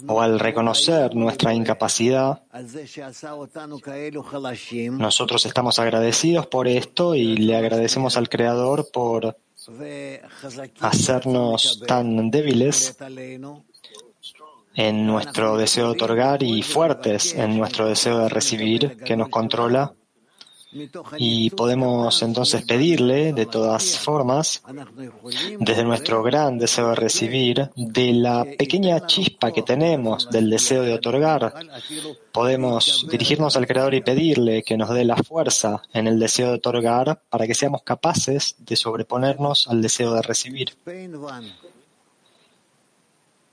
o 0.06 0.22
al 0.22 0.40
reconocer 0.40 1.14
nuestra 1.14 1.52
incapacidad. 1.52 2.42
Nosotros 4.92 5.44
estamos 5.44 5.78
agradecidos 5.78 6.46
por 6.46 6.66
esto 6.66 7.14
y 7.14 7.36
le 7.36 7.56
agradecemos 7.56 8.16
al 8.16 8.30
Creador 8.30 8.88
por 8.90 9.36
hacernos 10.80 11.82
tan 11.86 12.30
débiles 12.30 12.96
en 14.74 15.06
nuestro 15.06 15.56
deseo 15.56 15.86
de 15.86 15.92
otorgar 15.92 16.42
y 16.42 16.62
fuertes 16.62 17.34
en 17.34 17.58
nuestro 17.58 17.86
deseo 17.86 18.20
de 18.20 18.28
recibir 18.28 18.96
que 18.98 19.16
nos 19.16 19.28
controla. 19.28 19.94
Y 21.18 21.50
podemos 21.50 22.22
entonces 22.22 22.62
pedirle, 22.62 23.32
de 23.32 23.46
todas 23.46 23.98
formas, 23.98 24.62
desde 25.58 25.84
nuestro 25.84 26.22
gran 26.22 26.58
deseo 26.58 26.90
de 26.90 26.94
recibir, 26.94 27.70
de 27.74 28.12
la 28.12 28.44
pequeña 28.44 29.04
chispa 29.06 29.50
que 29.50 29.62
tenemos 29.62 30.30
del 30.30 30.48
deseo 30.48 30.82
de 30.82 30.94
otorgar, 30.94 31.52
podemos 32.30 33.06
dirigirnos 33.10 33.56
al 33.56 33.66
Creador 33.66 33.94
y 33.94 34.02
pedirle 34.02 34.62
que 34.62 34.76
nos 34.76 34.90
dé 34.90 35.04
la 35.04 35.16
fuerza 35.16 35.82
en 35.92 36.06
el 36.06 36.20
deseo 36.20 36.48
de 36.48 36.54
otorgar 36.54 37.20
para 37.28 37.48
que 37.48 37.54
seamos 37.54 37.82
capaces 37.82 38.54
de 38.58 38.76
sobreponernos 38.76 39.66
al 39.66 39.82
deseo 39.82 40.14
de 40.14 40.22
recibir. 40.22 40.76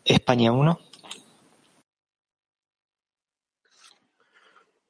España 0.05 0.51
1. 0.51 0.79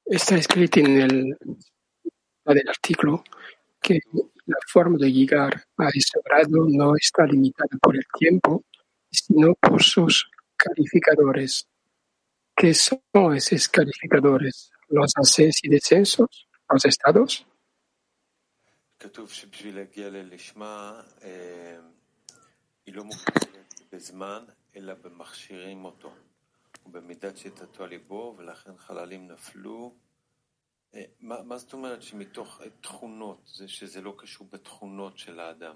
Está 0.05 0.35
escrito 0.35 0.79
en 0.79 1.01
el 1.01 1.37
del 2.53 2.67
artículo 2.69 3.23
que 3.81 3.99
la 4.45 4.57
forma 4.67 4.97
de 4.97 5.11
llegar 5.11 5.63
a 5.77 5.89
ese 5.89 6.19
grado 6.23 6.65
no 6.67 6.95
está 6.95 7.25
limitada 7.25 7.77
por 7.81 7.95
el 7.95 8.05
tiempo, 8.17 8.63
sino 9.11 9.53
por 9.55 9.81
sus 9.83 10.29
calificadores. 10.55 11.67
¿Qué 12.55 12.73
son 12.73 12.99
esos 13.35 13.69
calificadores? 13.69 14.71
¿Los 14.89 15.13
ascensos 15.15 15.63
y 15.63 15.69
descensos? 15.69 16.47
¿Los 16.69 16.85
estados? 16.85 17.45
מה 31.20 31.58
זאת 31.58 31.72
אומרת 31.72 32.02
שמתוך 32.02 32.60
תכונות, 32.80 33.50
זה 33.56 33.68
שזה 33.68 34.00
לא 34.00 34.14
קשור 34.18 34.46
בתכונות 34.52 35.18
של 35.18 35.40
האדם? 35.40 35.74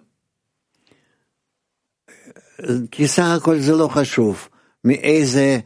כי 2.91 3.09
סך 3.09 3.25
הכל 3.37 3.59
זה 3.59 3.73
לא 3.73 3.89
חשוב. 3.89 4.49
מאיזה 4.85 5.59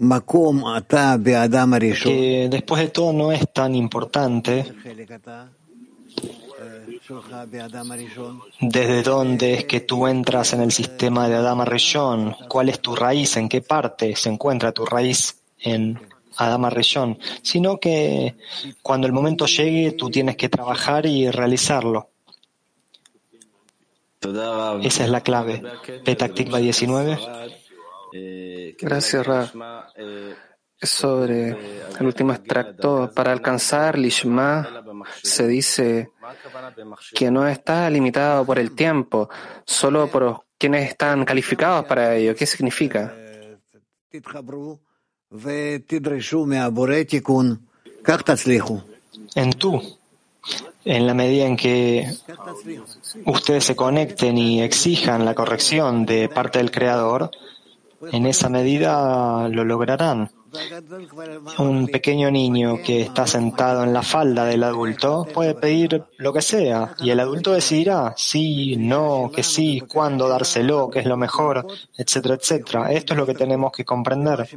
מקום 0.00 0.64
אתה 0.78 1.14
באדם 1.22 1.74
הראשון? 1.74 2.12
Que 2.12 2.48
después 2.48 2.80
de 2.82 2.88
todo 2.88 3.12
no 3.12 3.32
es 3.32 3.44
tan 3.52 3.74
importante 3.74 4.64
desde 8.60 9.02
dónde 9.02 9.54
es 9.54 9.64
que 9.64 9.80
tú 9.80 10.06
entras 10.06 10.52
en 10.52 10.60
el 10.60 10.72
sistema 10.72 11.28
de 11.28 11.36
Adama 11.36 11.64
Rishon, 11.64 12.34
cuál 12.48 12.68
es 12.68 12.80
tu 12.80 12.94
raíz, 12.94 13.36
en 13.36 13.48
qué 13.48 13.60
parte 13.60 14.14
se 14.16 14.28
encuentra 14.28 14.72
tu 14.72 14.84
raíz 14.84 15.42
en 15.58 15.98
Adama 16.37 16.69
Rishon, 16.69 17.17
sino 17.41 17.79
que 17.79 18.35
cuando 18.81 19.07
el 19.07 19.13
momento 19.13 19.45
llegue 19.45 19.93
tú 19.93 20.09
tienes 20.09 20.35
que 20.35 20.49
trabajar 20.49 21.05
y 21.05 21.29
realizarlo. 21.29 22.09
Esa 24.81 25.03
es 25.03 25.09
la 25.09 25.21
clave. 25.21 25.61
Petaktikva 26.03 26.59
19. 26.59 27.17
Gracias, 28.79 29.25
Ra. 29.25 29.51
Sobre 30.79 31.49
el 31.99 32.05
último 32.05 32.33
extracto, 32.33 33.11
para 33.15 33.31
alcanzar 33.31 33.97
Lishma 33.97 34.83
se 35.23 35.47
dice 35.47 36.11
que 37.15 37.31
no 37.31 37.47
está 37.47 37.89
limitado 37.89 38.45
por 38.45 38.59
el 38.59 38.75
tiempo, 38.75 39.27
solo 39.65 40.07
por 40.07 40.43
quienes 40.57 40.89
están 40.89 41.25
calificados 41.25 41.85
para 41.85 42.15
ello. 42.15 42.35
¿Qué 42.35 42.45
significa? 42.45 43.15
En 49.35 49.51
tú, 49.51 49.81
en 50.85 51.05
la 51.05 51.13
medida 51.13 51.45
en 51.45 51.57
que 51.57 52.09
ustedes 53.25 53.65
se 53.65 53.75
conecten 53.75 54.37
y 54.37 54.61
exijan 54.61 55.25
la 55.25 55.35
corrección 55.35 56.05
de 56.05 56.29
parte 56.29 56.59
del 56.59 56.71
Creador, 56.71 57.31
en 58.11 58.25
esa 58.25 58.47
medida 58.47 59.49
lo 59.49 59.65
lograrán. 59.65 60.31
Un 61.59 61.87
pequeño 61.87 62.31
niño 62.31 62.79
que 62.83 63.01
está 63.01 63.27
sentado 63.27 63.83
en 63.83 63.93
la 63.93 64.01
falda 64.01 64.45
del 64.45 64.63
adulto 64.63 65.27
puede 65.33 65.55
pedir 65.55 66.03
lo 66.17 66.33
que 66.33 66.41
sea 66.41 66.95
y 66.99 67.09
el 67.09 67.19
adulto 67.19 67.53
decidirá 67.53 68.13
sí, 68.17 68.75
no, 68.77 69.31
que 69.33 69.43
sí, 69.43 69.81
cuándo 69.81 70.27
dárselo, 70.27 70.89
qué 70.89 70.99
es 70.99 71.05
lo 71.05 71.17
mejor, 71.17 71.65
etcétera, 71.97 72.35
etcétera. 72.35 72.91
Esto 72.91 73.13
es 73.13 73.19
lo 73.19 73.25
que 73.25 73.33
tenemos 73.33 73.71
que 73.71 73.85
comprender. 73.85 74.47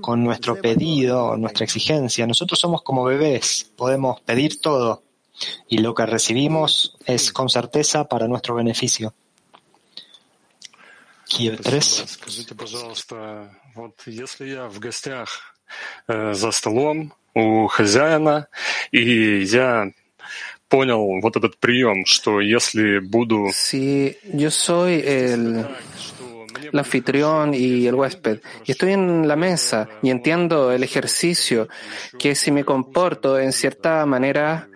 Con 0.00 0.22
nuestro 0.24 0.60
pedido, 0.60 1.36
nuestra 1.36 1.64
exigencia, 1.64 2.26
nosotros 2.26 2.58
somos 2.58 2.82
como 2.82 3.04
bebés, 3.04 3.70
podemos 3.76 4.20
pedir 4.20 4.60
todo 4.60 5.02
y 5.68 5.78
lo 5.78 5.94
que 5.94 6.06
recibimos 6.06 6.96
es 7.04 7.32
con 7.32 7.48
certeza 7.48 8.04
para 8.04 8.26
nuestro 8.28 8.54
beneficio. 8.54 9.14
Kiev 11.28 11.60
Вот 13.76 14.04
если 14.06 14.48
я 14.48 14.68
в 14.68 14.78
гостях 14.78 15.54
э, 16.08 16.32
за 16.32 16.50
столом 16.50 17.12
у 17.34 17.66
хозяина, 17.66 18.48
и 18.90 19.42
я 19.42 19.92
понял 20.70 21.20
вот 21.20 21.36
этот 21.36 21.58
прием, 21.58 22.06
что 22.06 22.40
если 22.40 23.00
буду... 23.00 23.50
Si 23.52 24.16
yo 24.24 24.50
soy 24.50 25.02
el, 25.04 25.66
el 26.72 26.78
anfitrión 26.78 27.52
y 27.52 27.86
el 27.86 27.94
huésped, 27.94 28.40
y 28.64 28.70
estoy 28.70 28.92
en 28.92 29.28
la 29.28 29.36
mesa 29.36 29.86
y 30.02 30.08
entiendo 30.08 30.72
el 30.72 30.82
ejercicio, 30.82 31.68
que 32.18 32.34
si 32.34 32.50
me 32.50 32.64
comporto 32.64 33.38
en 33.38 33.52
cierta 33.52 34.06
manera, 34.06 34.68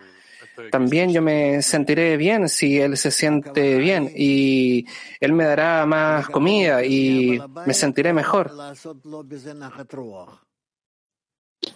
también 0.71 1.13
yo 1.13 1.23
me 1.23 1.63
sentiré 1.63 2.17
bien 2.17 2.49
si 2.49 2.79
él 2.79 2.97
se 2.97 3.11
siente 3.11 3.79
bien 3.79 4.11
y 4.15 4.87
él 5.21 5.33
me 5.33 5.45
dará 5.45 5.87
más 5.87 6.29
comida 6.29 6.85
y 6.85 7.41
me 7.67 7.75
sentiré 7.75 8.13
mejor. 8.13 8.53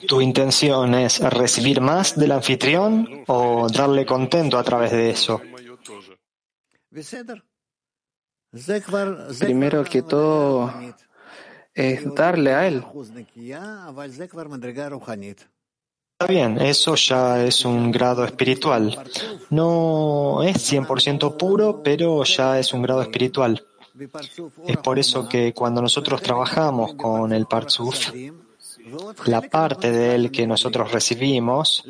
¿Tu 0.09 0.21
intención 0.21 0.95
es 0.95 1.21
recibir 1.21 1.81
más 1.81 2.17
del 2.17 2.33
anfitrión 2.33 3.25
o 3.27 3.69
darle 3.69 4.07
contento 4.07 4.59
a 4.59 4.65
través 4.65 4.93
de 4.93 5.11
eso? 5.11 5.41
Primero 9.41 9.85
que 9.85 10.03
todo 10.03 10.73
es 11.75 12.15
darle 12.15 12.55
a 12.55 12.67
Él. 12.67 12.85
Está 16.17 16.33
bien, 16.33 16.59
eso 16.59 16.95
ya 16.95 17.45
es 17.45 17.65
un 17.65 17.91
grado 17.91 18.25
espiritual. 18.25 18.97
No 19.51 20.45
es 20.45 20.73
100% 20.73 21.37
puro, 21.37 21.83
pero 21.83 22.23
ya 22.23 22.61
es 22.61 22.73
un 22.73 22.83
grado 22.83 23.03
espiritual. 23.03 23.67
Es 24.65 24.77
por 24.77 25.01
eso 25.01 25.29
que 25.29 25.53
cuando 25.53 25.83
nosotros 25.83 26.23
trabajamos 26.23 26.95
con 26.95 27.33
el 27.33 27.47
Parzuf, 27.47 28.13
la 29.27 29.41
parte 29.41 29.91
de 29.91 30.15
él 30.15 30.31
que 30.31 30.47
nosotros 30.47 30.93
recibimos 30.93 31.85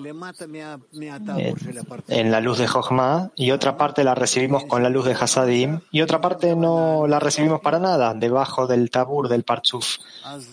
en, 2.08 2.30
la 2.30 2.40
luz 2.40 2.58
de 2.58 2.66
Jochma 2.66 3.30
y 3.34 3.50
otra 3.50 3.76
parte 3.76 4.04
la 4.04 4.14
recibimos 4.14 4.64
con 4.64 4.82
la 4.82 4.90
luz 4.90 5.06
de 5.06 5.12
Hasadim 5.12 5.80
y 5.90 6.02
otra 6.02 6.20
parte 6.20 6.54
no 6.54 7.06
la 7.06 7.18
recibimos 7.18 7.60
para 7.60 7.78
nada 7.78 8.14
debajo 8.14 8.66
del 8.66 8.90
tabur 8.90 9.28
del 9.28 9.42
Parzuf. 9.42 9.98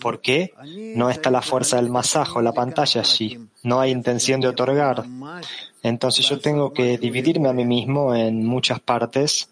¿Por 0.00 0.20
qué? 0.20 0.52
No 0.96 1.10
está 1.10 1.30
la 1.30 1.42
fuerza 1.42 1.76
del 1.76 1.90
masajo, 1.90 2.42
la 2.42 2.52
pantalla 2.52 3.00
allí. 3.00 3.38
No 3.62 3.80
hay 3.80 3.92
intención 3.92 4.40
de 4.40 4.48
otorgar. 4.48 5.04
Entonces 5.82 6.28
yo 6.28 6.40
tengo 6.40 6.72
que 6.72 6.98
dividirme 6.98 7.48
a 7.48 7.52
mí 7.52 7.64
mismo 7.64 8.14
en 8.14 8.44
muchas 8.44 8.80
partes 8.80 9.48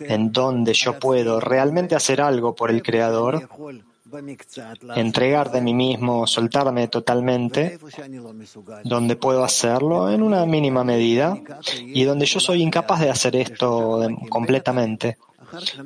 en 0.00 0.32
donde 0.32 0.72
yo 0.74 0.98
puedo 0.98 1.40
realmente 1.40 1.94
hacer 1.94 2.20
algo 2.20 2.54
por 2.54 2.70
el 2.70 2.82
Creador 2.82 3.48
entregar 4.96 5.50
de 5.50 5.60
mí 5.60 5.74
mismo, 5.74 6.26
soltarme 6.26 6.88
totalmente, 6.88 7.78
donde 8.84 9.16
puedo 9.16 9.44
hacerlo 9.44 10.10
en 10.10 10.22
una 10.22 10.44
mínima 10.46 10.84
medida 10.84 11.38
y 11.80 12.04
donde 12.04 12.26
yo 12.26 12.40
soy 12.40 12.62
incapaz 12.62 13.00
de 13.00 13.10
hacer 13.10 13.36
esto 13.36 14.06
completamente. 14.28 15.18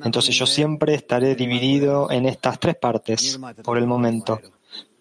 Entonces 0.04 0.34
yo 0.34 0.46
siempre 0.46 0.94
estaré 0.94 1.34
dividido 1.34 2.10
en 2.10 2.26
estas 2.26 2.58
tres 2.58 2.76
partes 2.76 3.38
por 3.62 3.78
el 3.78 3.86
momento. 3.86 4.40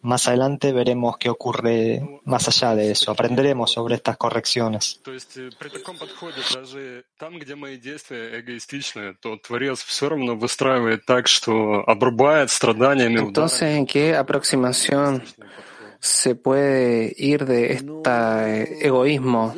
Más 0.06 0.28
adelante 0.28 0.72
veremos 0.72 1.18
qué 1.18 1.32
ocurre 1.32 2.22
más 2.26 2.48
allá 2.48 2.76
de 2.76 2.92
eso. 2.92 3.10
Aprenderemos 3.10 3.72
sobre 3.72 3.96
estas 3.96 4.18
correcciones. 4.18 5.02
Entonces, 13.20 13.62
¿en 13.64 13.86
qué 13.88 14.16
aproximación 14.16 15.24
se 16.00 16.36
puede 16.36 17.16
ir 17.18 17.46
de 17.46 17.74
este 17.74 18.86
egoísmo 18.86 19.56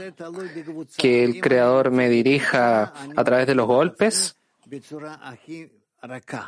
que 0.98 1.26
el 1.26 1.42
Creador 1.42 1.92
me 1.92 2.08
dirija 2.08 2.94
a 3.18 3.24
través 3.26 3.48
de 3.48 3.56
los 3.56 3.68
golpes? 3.68 4.38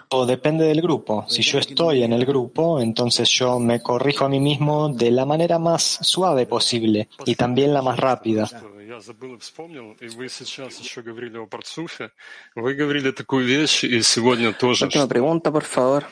O 0.10 0.26
depende 0.26 0.66
del 0.66 0.82
grupo. 0.82 1.26
Si 1.28 1.42
yo 1.42 1.60
estoy 1.60 2.04
en 2.04 2.14
el 2.14 2.26
grupo, 2.26 2.80
entonces 2.80 3.30
yo 3.30 3.60
me 3.60 3.82
corrijo 3.82 4.26
a 4.26 4.30
mí 4.30 4.40
mismo 4.40 4.90
de 4.90 5.12
la 5.12 5.26
manera 5.26 5.60
más 5.60 6.00
suave 6.02 6.46
posible 6.46 7.10
y 7.26 7.36
también 7.36 7.74
la 7.74 7.82
más 7.82 8.00
rápida. 8.00 8.50
Última 14.82 15.08
pregunta, 15.08 15.52
por 15.52 15.64
favor. 15.64 16.06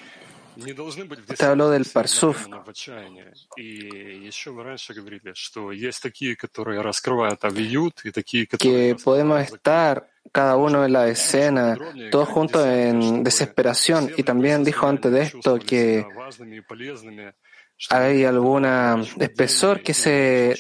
Usted 0.58 1.46
habló 1.46 1.70
del 1.70 1.86
Parsuf. 1.86 2.48
Que 8.58 8.96
podemos 9.04 9.40
estar 9.42 10.10
cada 10.32 10.58
uno 10.58 10.86
en 10.86 10.94
la 10.94 11.08
escena, 11.08 11.78
todos 12.12 12.28
juntos 12.28 12.66
en 12.66 13.24
desesperación. 13.24 14.12
Y 14.18 14.24
también 14.24 14.64
dijo 14.64 14.88
antes 14.88 15.12
de 15.12 15.22
esto 15.22 15.60
que 15.60 16.06
hay 17.90 18.26
alguna 18.26 19.02
espesor 19.20 19.82
que 19.82 19.94
se 19.94 20.58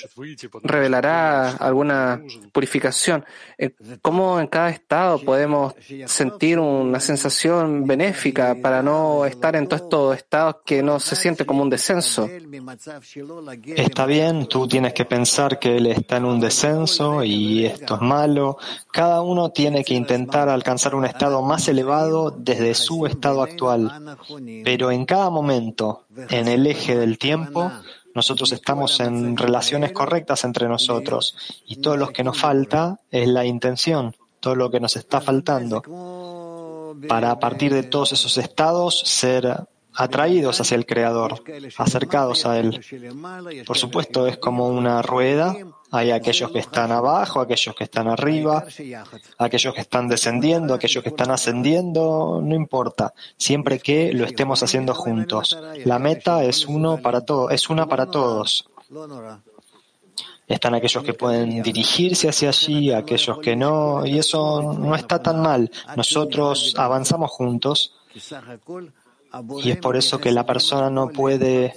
revelará, 0.63 1.49
alguna 1.57 2.21
purificación. 2.51 3.25
Eh, 3.57 3.71
¿Cómo 4.01 4.39
en 4.39 4.47
cada 4.47 4.69
estado 4.69 5.19
podemos 5.19 5.73
sentir 6.05 6.59
una 6.59 6.99
sensación 6.99 7.87
benéfica 7.87 8.55
para 8.61 8.83
no 8.83 9.25
estar 9.25 9.55
en 9.55 9.67
todos 9.67 9.81
estos 9.81 10.17
estados 10.17 10.57
que 10.63 10.83
no 10.83 10.99
se 10.99 11.15
siente 11.15 11.45
como 11.45 11.63
un 11.63 11.69
descenso? 11.69 12.29
Está 13.75 14.05
bien, 14.05 14.47
tú 14.47 14.67
tienes 14.67 14.93
que 14.93 15.05
pensar 15.05 15.57
que 15.57 15.77
él 15.77 15.87
está 15.87 16.17
en 16.17 16.25
un 16.25 16.39
descenso 16.39 17.23
y 17.23 17.65
esto 17.65 17.95
es 17.95 18.01
malo. 18.01 18.57
Cada 18.91 19.21
uno 19.21 19.49
tiene 19.49 19.83
que 19.83 19.95
intentar 19.95 20.49
alcanzar 20.49 20.93
un 20.93 21.05
estado 21.05 21.41
más 21.41 21.67
elevado 21.67 22.31
desde 22.31 22.75
su 22.75 23.07
estado 23.07 23.41
actual. 23.41 24.17
Pero 24.63 24.91
en 24.91 25.05
cada 25.05 25.29
momento, 25.29 26.05
en 26.29 26.47
el 26.47 26.67
eje 26.67 26.95
del 26.97 27.06
tiempo, 27.15 27.71
nosotros 28.13 28.51
estamos 28.51 28.99
en 28.99 29.37
relaciones 29.37 29.91
correctas 29.91 30.43
entre 30.43 30.67
nosotros 30.67 31.37
y 31.67 31.77
todo 31.77 31.95
lo 31.95 32.09
que 32.09 32.23
nos 32.23 32.37
falta 32.37 32.99
es 33.11 33.27
la 33.27 33.45
intención, 33.45 34.15
todo 34.39 34.55
lo 34.55 34.71
que 34.71 34.79
nos 34.79 34.95
está 34.95 35.21
faltando 35.21 35.83
para 37.07 37.31
a 37.31 37.39
partir 37.39 37.73
de 37.73 37.83
todos 37.83 38.13
esos 38.13 38.37
estados 38.37 38.99
ser 38.99 39.67
atraídos 39.93 40.61
hacia 40.61 40.75
el 40.75 40.85
Creador, 40.85 41.43
acercados 41.77 42.45
a 42.45 42.59
Él. 42.59 42.81
Por 43.65 43.77
supuesto, 43.77 44.27
es 44.27 44.37
como 44.37 44.67
una 44.67 45.01
rueda. 45.01 45.55
Hay 45.91 46.11
aquellos 46.11 46.51
que 46.51 46.59
están 46.59 46.91
abajo, 46.91 47.39
aquellos 47.39 47.73
que 47.75 47.85
están 47.85 48.07
arriba, 48.07 48.65
aquellos 49.37 49.73
que 49.73 49.81
están 49.81 50.07
descendiendo, 50.07 50.73
aquellos 50.73 51.01
que 51.01 51.09
están 51.09 51.31
ascendiendo, 51.31 52.41
no 52.43 52.55
importa, 52.55 53.13
siempre 53.37 53.79
que 53.79 54.11
lo 54.13 54.25
estemos 54.25 54.61
haciendo 54.63 54.93
juntos. 54.93 55.57
La 55.85 55.97
meta 55.97 56.43
es 56.43 56.65
uno 56.65 56.97
para 57.01 57.21
todos, 57.21 57.51
es 57.53 57.69
una 57.69 57.87
para 57.87 58.07
todos. 58.07 58.69
Están 60.47 60.75
aquellos 60.75 61.03
que 61.03 61.13
pueden 61.13 61.61
dirigirse 61.61 62.29
hacia 62.29 62.49
allí, 62.49 62.91
aquellos 62.91 63.39
que 63.39 63.55
no, 63.55 64.05
y 64.05 64.17
eso 64.17 64.73
no 64.73 64.95
está 64.95 65.21
tan 65.21 65.41
mal. 65.41 65.69
Nosotros 65.95 66.73
avanzamos 66.77 67.31
juntos 67.31 67.93
y 69.63 69.71
es 69.71 69.77
por 69.77 69.95
eso 69.95 70.19
que 70.19 70.31
la 70.31 70.45
persona 70.45 70.89
no 70.89 71.09
puede 71.09 71.73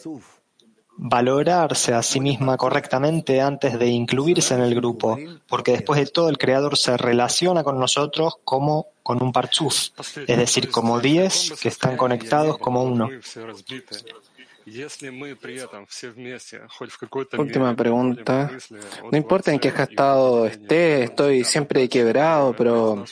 valorarse 1.03 1.95
a 1.95 2.03
sí 2.03 2.21
misma 2.21 2.59
correctamente 2.59 3.41
antes 3.41 3.79
de 3.79 3.87
incluirse 3.87 4.55
en 4.55 4.61
el 4.61 4.75
grupo, 4.75 5.19
porque 5.49 5.73
después 5.73 5.99
de 5.99 6.07
todo 6.07 6.29
el 6.29 6.37
Creador 6.37 6.77
se 6.77 6.97
relaciona 6.99 7.65
con 7.65 7.81
nosotros 7.81 8.35
como 8.45 8.89
con 9.03 9.23
un 9.23 9.33
parchuf, 9.33 9.89
es 10.27 10.37
decir, 10.37 10.71
como 10.71 11.01
diez 11.01 11.55
que 11.61 11.69
están 11.69 11.97
conectados 11.97 12.59
como 12.59 12.83
uno. 12.83 13.09
Última 17.39 17.75
pregunta. 17.75 18.51
No 19.11 19.17
importa 19.17 19.53
en 19.53 19.59
qué 19.59 19.69
estado 19.69 20.45
esté, 20.45 21.05
estoy 21.05 21.45
siempre 21.45 21.89
quebrado, 21.89 22.55
pero 22.55 23.05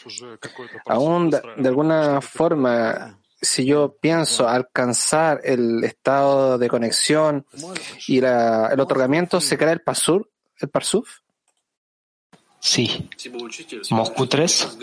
aún 0.85 1.31
de 1.31 1.69
alguna 1.69 2.21
forma 2.21 3.19
si 3.41 3.65
yo 3.65 3.97
pienso 4.01 4.49
alcanzar 4.49 5.41
el 5.45 5.85
estado 5.85 6.59
de 6.59 6.69
conexión 6.69 7.47
y 8.07 8.21
la, 8.21 8.69
el 8.69 8.81
otorgamiento, 8.81 9.41
¿se 9.41 9.57
crea 9.57 9.73
el 9.73 9.81
pasur, 9.81 10.31
el 10.61 10.69
parsuf? 10.69 11.21
Sí. 12.61 13.09
Moscú 13.91 14.27
3. 14.27 14.79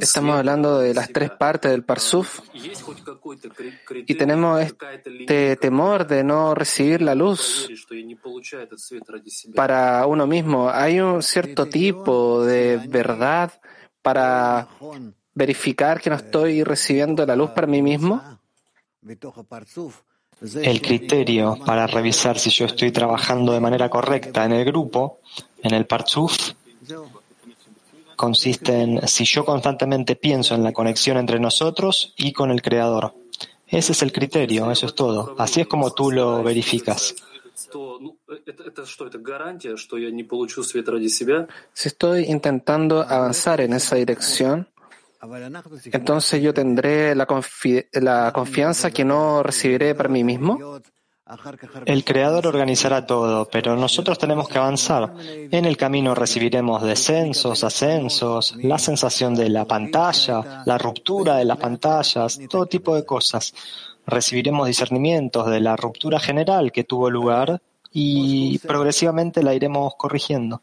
Estamos 0.00 0.36
hablando 0.36 0.80
de 0.80 0.94
las 0.94 1.12
tres 1.12 1.30
partes 1.30 1.70
del 1.70 1.84
Parsuf. 1.84 2.40
y 4.06 4.14
tenemos 4.16 4.60
este 4.60 5.56
temor 5.56 6.06
de 6.06 6.24
no 6.24 6.54
recibir 6.56 7.02
la 7.02 7.14
luz 7.14 7.68
para 9.54 10.06
uno 10.06 10.26
mismo. 10.26 10.68
¿Hay 10.68 10.98
un 11.00 11.22
cierto 11.22 11.66
tipo 11.66 12.44
de 12.44 12.80
verdad 12.88 13.52
para 14.02 14.68
verificar 15.34 16.00
que 16.00 16.10
no 16.10 16.16
estoy 16.16 16.64
recibiendo 16.64 17.24
la 17.24 17.36
luz 17.36 17.50
para 17.50 17.68
mí 17.68 17.80
mismo? 17.80 18.20
El 20.62 20.82
criterio 20.82 21.58
para 21.64 21.86
revisar 21.86 22.38
si 22.38 22.50
yo 22.50 22.66
estoy 22.66 22.92
trabajando 22.92 23.52
de 23.52 23.60
manera 23.60 23.88
correcta 23.88 24.44
en 24.44 24.52
el 24.52 24.64
grupo, 24.64 25.20
en 25.62 25.74
el 25.74 25.86
Parzuf, 25.86 26.52
consiste 28.16 28.80
en 28.80 29.08
si 29.08 29.24
yo 29.24 29.44
constantemente 29.44 30.16
pienso 30.16 30.54
en 30.54 30.62
la 30.62 30.72
conexión 30.72 31.16
entre 31.16 31.40
nosotros 31.40 32.14
y 32.16 32.32
con 32.32 32.50
el 32.50 32.62
Creador. 32.62 33.14
Ese 33.66 33.92
es 33.92 34.02
el 34.02 34.12
criterio, 34.12 34.70
eso 34.70 34.86
es 34.86 34.94
todo. 34.94 35.34
Así 35.38 35.62
es 35.62 35.66
como 35.66 35.92
tú 35.92 36.10
lo 36.10 36.42
verificas. 36.42 37.14
Si 41.72 41.88
estoy 41.88 42.24
intentando 42.24 43.00
avanzar 43.02 43.60
en 43.60 43.72
esa 43.72 43.96
dirección, 43.96 44.68
entonces 45.92 46.42
yo 46.42 46.52
tendré 46.52 47.14
la, 47.14 47.26
confianza 48.32 48.90
que 48.90 49.04
no 49.04 49.42
recibiré 49.42 49.94
para 49.94 50.08
mí 50.08 50.24
mismo. 50.24 50.80
El 51.86 52.04
Creador 52.04 52.46
organizará 52.46 53.06
todo, 53.06 53.48
pero 53.50 53.76
nosotros 53.76 54.18
tenemos 54.18 54.48
que 54.48 54.58
avanzar. 54.58 55.14
En 55.50 55.64
el 55.64 55.76
camino 55.76 56.14
recibiremos 56.14 56.82
descensos, 56.82 57.64
ascensos, 57.64 58.54
la 58.56 58.78
sensación 58.78 59.34
de 59.34 59.48
la 59.48 59.64
pantalla, 59.64 60.62
la 60.66 60.76
ruptura 60.76 61.36
de 61.36 61.46
las 61.46 61.56
pantallas, 61.56 62.38
todo 62.50 62.66
tipo 62.66 62.94
de 62.94 63.06
cosas. 63.06 63.54
Recibiremos 64.06 64.66
discernimientos 64.66 65.46
de 65.50 65.60
la 65.60 65.76
ruptura 65.76 66.20
general 66.20 66.70
que 66.72 66.84
tuvo 66.84 67.08
lugar 67.08 67.62
y 67.90 68.58
progresivamente 68.58 69.42
la 69.42 69.54
iremos 69.54 69.94
corrigiendo. 69.96 70.60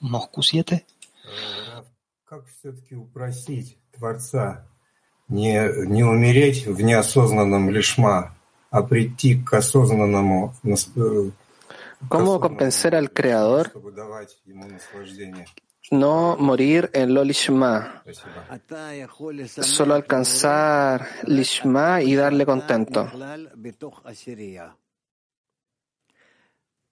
Moscú 0.00 0.42
7. 0.42 0.86
Как 2.28 2.44
все-таки 2.46 2.94
упросить 2.94 3.78
Творца 3.96 4.66
не, 5.28 5.86
не 5.86 6.04
умереть 6.04 6.66
в 6.66 6.80
неосознанном 6.82 7.70
лишма, 7.70 8.34
а 8.70 8.82
прийти 8.82 9.42
к 9.42 9.54
осознанному, 9.54 10.54
э, 10.62 11.30
¿Cómo 12.08 12.38
convencer 12.38 12.94
al 12.94 13.10
Creador 13.12 13.72
no 15.90 16.36
morir 16.38 16.90
en 16.92 17.14
lo 17.14 17.24
lishma, 17.24 18.02
solo 19.46 19.94
alcanzar 19.94 21.06
lishma 21.24 22.02
y 22.02 22.14
darle 22.14 22.44
contento? 22.44 23.10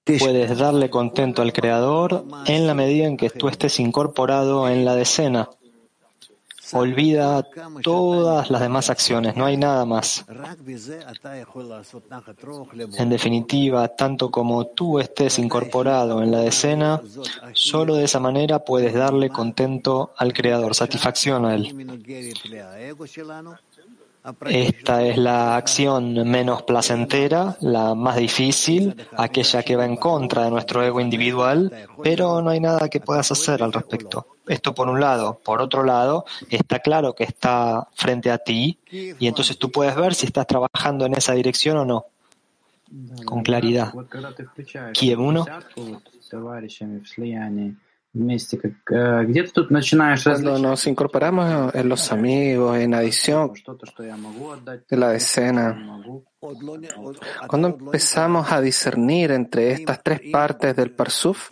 Puedes 0.07 0.57
darle 0.57 0.89
contento 0.89 1.43
al 1.43 1.53
Creador 1.53 2.25
en 2.47 2.67
la 2.67 2.75
medida 2.75 3.07
en 3.07 3.17
que 3.17 3.31
tú 3.31 3.49
estés 3.49 3.81
incorporado 3.81 4.69
en 4.69 4.85
la 4.85 4.95
decena. 4.95 5.49
Olvida 6.73 7.47
todas 7.83 8.51
las 8.51 8.61
demás 8.61 8.91
acciones, 8.91 9.37
no 9.37 9.47
hay 9.47 9.57
nada 9.57 9.85
más. 9.85 10.25
En 12.99 13.09
definitiva, 13.09 13.89
tanto 13.89 14.31
como 14.31 14.67
tú 14.67 14.99
estés 14.99 15.39
incorporado 15.39 16.23
en 16.23 16.31
la 16.33 16.41
decena, 16.41 17.01
solo 17.53 17.95
de 17.95 18.05
esa 18.05 18.19
manera 18.19 18.61
puedes 18.61 18.95
darle 18.95 19.29
contento 19.29 20.13
al 20.17 20.33
Creador, 20.33 20.75
satisfacción 20.75 21.47
a 21.47 21.55
Él. 21.55 21.73
Esta 24.47 25.05
es 25.05 25.17
la 25.17 25.57
acción 25.57 26.29
menos 26.29 26.63
placentera, 26.63 27.57
la 27.61 27.95
más 27.95 28.17
difícil, 28.17 28.97
aquella 29.17 29.63
que 29.63 29.77
va 29.77 29.85
en 29.85 29.97
contra 29.97 30.45
de 30.45 30.51
nuestro 30.51 30.83
ego 30.83 31.01
individual, 31.01 31.73
pero 32.03 32.43
no 32.43 32.51
hay 32.51 32.59
nada 32.59 32.89
que 32.89 33.01
puedas 33.01 33.31
hacer 33.31 33.63
al 33.63 33.73
respecto. 33.73 34.27
Esto 34.49 34.75
por 34.75 34.89
un 34.89 35.01
lado. 35.01 35.41
Por 35.45 35.61
otro 35.61 35.85
lado, 35.85 36.25
está 36.51 36.81
claro 36.81 37.15
que 37.15 37.25
está 37.25 37.89
frente 37.95 38.31
a 38.31 38.39
ti 38.39 38.79
y 38.91 39.27
entonces 39.27 39.59
tú 39.59 39.71
puedes 39.71 39.95
ver 39.95 40.15
si 40.15 40.27
estás 40.27 40.47
trabajando 40.47 41.07
en 41.07 41.15
esa 41.15 41.33
dirección 41.35 41.77
o 41.79 41.85
no, 41.85 42.07
con 43.25 43.43
claridad. 43.43 43.93
Kiev 44.93 45.21
1. 45.21 45.47
Cuando 50.25 50.59
nos 50.59 50.87
incorporamos 50.87 51.75
en 51.75 51.89
los 51.89 52.13
amigos, 52.13 52.79
en 52.79 52.95
adición 52.95 53.53
de 54.89 54.97
la 54.97 55.11
decena, 55.11 56.03
cuando 57.47 57.69
empezamos 57.69 58.51
a 58.51 58.61
discernir 58.61 59.33
entre 59.33 59.73
estas 59.73 60.03
tres 60.03 60.21
partes 60.33 60.75
del 60.75 60.93
Parsuf, 60.93 61.51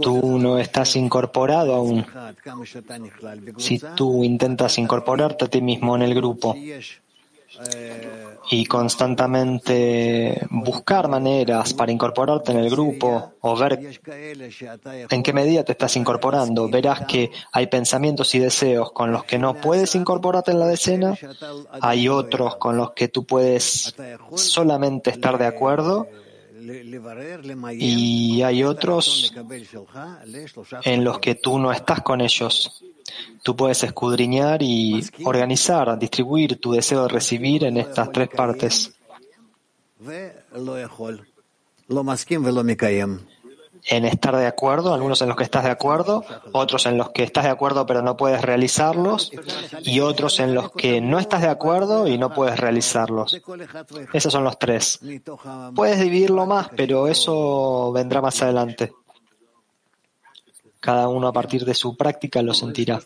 tú 0.00 0.38
no 0.38 0.58
estás 0.58 0.94
incorporado 0.96 1.74
aún. 1.74 2.06
Si 3.56 3.80
tú 3.96 4.22
intentas 4.22 4.78
incorporarte 4.78 5.46
a 5.46 5.48
ti 5.48 5.60
mismo 5.60 5.96
en 5.96 6.02
el 6.02 6.14
grupo, 6.14 6.54
y 8.50 8.64
constantemente 8.64 10.46
buscar 10.50 11.08
maneras 11.08 11.74
para 11.74 11.92
incorporarte 11.92 12.52
en 12.52 12.58
el 12.58 12.70
grupo 12.70 13.34
o 13.40 13.56
ver 13.56 14.00
en 15.10 15.22
qué 15.22 15.32
medida 15.32 15.64
te 15.64 15.72
estás 15.72 15.96
incorporando, 15.96 16.68
verás 16.68 17.02
que 17.06 17.30
hay 17.52 17.66
pensamientos 17.66 18.34
y 18.34 18.38
deseos 18.38 18.92
con 18.92 19.12
los 19.12 19.24
que 19.24 19.38
no 19.38 19.54
puedes 19.54 19.94
incorporarte 19.94 20.52
en 20.52 20.60
la 20.60 20.66
decena, 20.66 21.14
hay 21.80 22.08
otros 22.08 22.56
con 22.56 22.76
los 22.76 22.92
que 22.92 23.08
tú 23.08 23.24
puedes 23.24 23.94
solamente 24.34 25.10
estar 25.10 25.36
de 25.36 25.46
acuerdo 25.46 26.08
y 27.72 28.42
hay 28.42 28.64
otros 28.64 29.32
en 30.84 31.04
los 31.04 31.18
que 31.18 31.34
tú 31.34 31.58
no 31.58 31.72
estás 31.72 32.02
con 32.02 32.20
ellos. 32.20 32.82
Tú 33.42 33.56
puedes 33.56 33.82
escudriñar 33.84 34.62
y 34.62 35.02
organizar, 35.24 35.98
distribuir 35.98 36.60
tu 36.60 36.72
deseo 36.72 37.04
de 37.04 37.08
recibir 37.08 37.64
en 37.64 37.76
estas 37.76 38.10
tres 38.12 38.28
partes. 38.28 38.92
En 43.84 44.04
estar 44.04 44.36
de 44.36 44.46
acuerdo, 44.46 44.92
algunos 44.92 45.22
en 45.22 45.28
los 45.28 45.36
que 45.36 45.44
estás 45.44 45.64
de 45.64 45.70
acuerdo, 45.70 46.24
otros 46.52 46.84
en 46.86 46.98
los 46.98 47.10
que 47.10 47.22
estás 47.22 47.44
de 47.44 47.50
acuerdo 47.50 47.86
pero 47.86 48.02
no 48.02 48.16
puedes 48.16 48.42
realizarlos, 48.42 49.30
y 49.82 50.00
otros 50.00 50.40
en 50.40 50.54
los 50.54 50.72
que 50.72 51.00
no 51.00 51.18
estás 51.18 51.42
de 51.42 51.48
acuerdo 51.48 52.06
y 52.06 52.18
no 52.18 52.34
puedes 52.34 52.58
realizarlos. 52.58 53.40
Esos 54.12 54.32
son 54.32 54.44
los 54.44 54.58
tres. 54.58 55.00
Puedes 55.74 56.00
dividirlo 56.00 56.44
más, 56.44 56.68
pero 56.76 57.08
eso 57.08 57.92
vendrá 57.92 58.20
más 58.20 58.42
adelante. 58.42 58.92
Cada 60.80 61.08
uno 61.08 61.26
a 61.28 61.32
partir 61.32 61.64
de 61.64 61.74
su 61.74 61.96
práctica 61.96 62.42
lo 62.42 62.54
sentirá. 62.54 63.00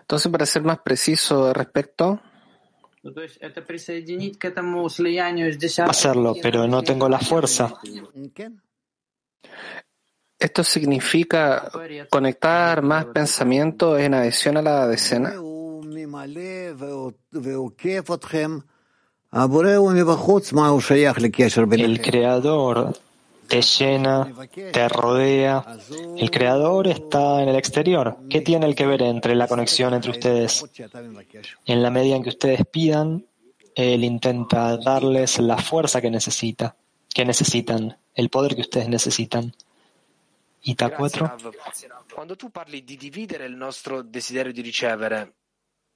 Entonces, 0.00 0.32
para 0.32 0.46
ser 0.46 0.62
más 0.62 0.78
preciso 0.80 1.52
respecto, 1.52 2.20
hacerlo, 5.88 6.34
pero 6.42 6.66
no 6.66 6.82
tengo 6.82 7.08
la 7.08 7.18
fuerza. 7.18 7.74
¿Esto 10.38 10.64
significa 10.64 11.70
conectar 12.10 12.82
más 12.82 13.06
pensamientos 13.06 13.98
en 14.00 14.14
adición 14.14 14.56
a 14.56 14.62
la 14.62 14.86
decena? 14.86 15.34
El 21.84 22.00
creador 22.00 22.98
te 23.46 23.60
llena, 23.60 24.32
te 24.72 24.88
rodea. 24.88 25.78
El 26.16 26.30
creador 26.30 26.86
está 26.86 27.42
en 27.42 27.50
el 27.50 27.56
exterior. 27.56 28.16
¿Qué 28.30 28.40
tiene 28.40 28.64
el 28.64 28.74
que 28.74 28.86
ver 28.86 29.02
entre 29.02 29.34
la 29.34 29.46
conexión 29.46 29.92
entre 29.92 30.12
ustedes? 30.12 30.64
En 31.66 31.82
la 31.82 31.90
medida 31.90 32.16
en 32.16 32.22
que 32.22 32.30
ustedes 32.30 32.64
pidan, 32.64 33.26
él 33.74 34.04
intenta 34.04 34.78
darles 34.78 35.38
la 35.38 35.58
fuerza 35.58 36.00
que 36.00 36.10
necesita, 36.10 36.74
que 37.12 37.26
necesitan, 37.26 37.98
el 38.14 38.30
poder 38.30 38.54
que 38.54 38.62
ustedes 38.62 38.88
necesitan. 38.88 39.54
Ita 40.62 40.96
4. 40.96 41.36
Cuando 42.14 42.36
tú 42.36 42.50
parli 42.50 42.82
di 42.82 42.96
dividere 42.96 43.44
il 43.44 43.54
nostro 43.54 44.00
desiderio 44.02 44.52
di 44.52 44.62
ricevere 44.62 45.32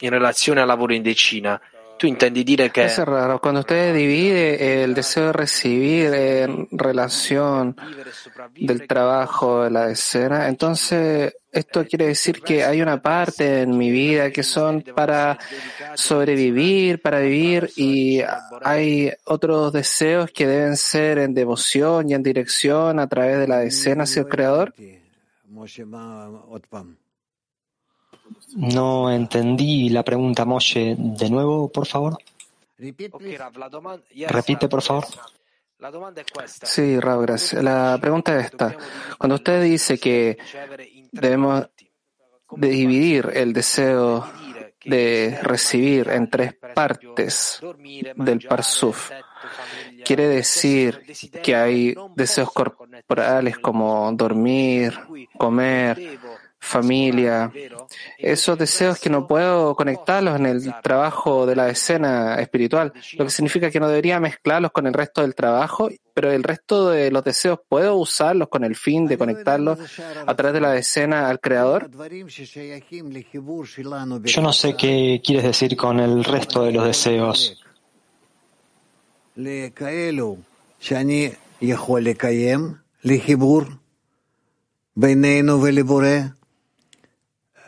in 0.00 0.11
relazione 0.11 0.61
al 0.61 0.66
lavoro 0.66 0.92
in 0.92 1.03
decina, 1.03 1.59
tu 2.01 2.07
intendi 2.07 2.43
dire 2.45 2.71
che 2.71 2.85
Es 2.85 2.99
raro, 3.05 3.39
cuando 3.39 3.61
usted 3.61 3.95
divide 3.95 4.83
el 4.83 4.95
deseo 4.95 5.27
de 5.27 5.33
recibir 5.35 6.15
en 6.15 6.67
relación 6.73 7.77
del 8.57 8.87
trabajo 8.87 9.65
de 9.65 9.71
la 9.71 9.87
decena, 9.89 10.49
entonces 10.49 11.35
esto 11.53 11.85
quiere 11.85 12.07
decir 12.07 12.41
que 12.41 12.65
hay 12.65 12.81
una 12.81 13.03
parte 13.03 13.61
en 13.61 13.77
mi 13.77 13.91
vida 13.91 14.31
que 14.31 14.43
son 14.43 14.83
para 14.97 15.39
sobrevivir, 15.95 17.03
para 17.03 17.19
vivir, 17.19 17.71
y 17.77 18.23
hay 18.63 19.13
otros 19.27 19.71
deseos 19.71 20.31
que 20.31 20.47
deben 20.47 20.79
ser 20.79 21.19
en 21.19 21.35
devoción 21.35 22.09
y 22.09 22.15
en 22.15 22.23
dirección 22.23 22.99
a 22.99 23.09
través 23.09 23.41
de 23.41 23.47
la 23.47 23.59
decena 23.59 24.05
hacia 24.05 24.23
el 24.23 24.29
Creador. 24.29 24.73
No 28.57 29.11
entendí 29.11 29.88
la 29.90 30.03
pregunta, 30.03 30.45
Moshe. 30.45 30.97
De 30.99 31.31
nuevo, 31.31 31.71
por 31.71 31.87
favor. 31.87 32.19
Repite, 34.29 34.69
por 34.69 34.83
favor. 34.83 35.07
Sí, 36.47 37.01
Raúl, 37.01 37.27
gracias. 37.27 37.62
La 37.62 37.99
pregunta 38.01 38.38
es 38.38 38.47
esta. 38.47 38.77
Cuando 39.19 39.37
usted 39.37 39.62
dice 39.62 39.99
que 39.99 40.37
debemos 41.12 41.66
de 42.53 42.69
dividir 42.69 43.31
el 43.35 43.53
deseo 43.53 44.27
de 44.85 45.38
recibir 45.43 46.09
en 46.09 46.29
tres 46.29 46.55
partes 46.75 47.61
del 48.16 48.40
Parsuf, 48.40 49.11
quiere 50.05 50.29
decir 50.29 51.03
que 51.43 51.55
hay 51.55 51.95
deseos 52.14 52.53
corporales 52.53 53.59
como 53.59 54.11
dormir, 54.12 54.99
comer, 55.38 56.19
familia, 56.61 57.51
esos 58.18 58.59
deseos 58.59 59.01
que 59.01 59.09
no 59.09 59.27
puedo 59.27 59.75
conectarlos 59.75 60.38
en 60.38 60.46
el 60.46 60.75
trabajo 60.83 61.46
de 61.46 61.57
la 61.57 61.70
escena 61.70 62.37
espiritual, 62.37 62.92
lo 63.16 63.25
que 63.25 63.31
significa 63.31 63.70
que 63.70 63.81
no 63.81 63.88
debería 63.88 64.20
mezclarlos 64.20 64.70
con 64.70 64.87
el 64.87 64.92
resto 64.92 65.23
del 65.23 65.35
trabajo, 65.35 65.88
pero 66.12 66.31
el 66.31 66.42
resto 66.42 66.90
de 66.90 67.11
los 67.11 67.25
deseos 67.25 67.61
puedo 67.66 67.96
usarlos 67.96 68.49
con 68.49 68.62
el 68.62 68.77
fin 68.77 69.07
de 69.07 69.16
conectarlos 69.16 69.79
a 70.27 70.37
través 70.37 70.55
de 70.55 70.61
la 70.61 70.77
escena 70.77 71.29
al 71.29 71.40
Creador. 71.40 71.90
Yo 74.25 74.42
no 74.42 74.53
sé 74.53 74.77
qué 74.77 75.20
quieres 75.25 75.44
decir 75.44 75.77
con 75.77 75.99
el 75.99 76.23
resto 76.23 76.62
de 76.62 76.73
los 76.73 76.85
deseos. 76.85 77.64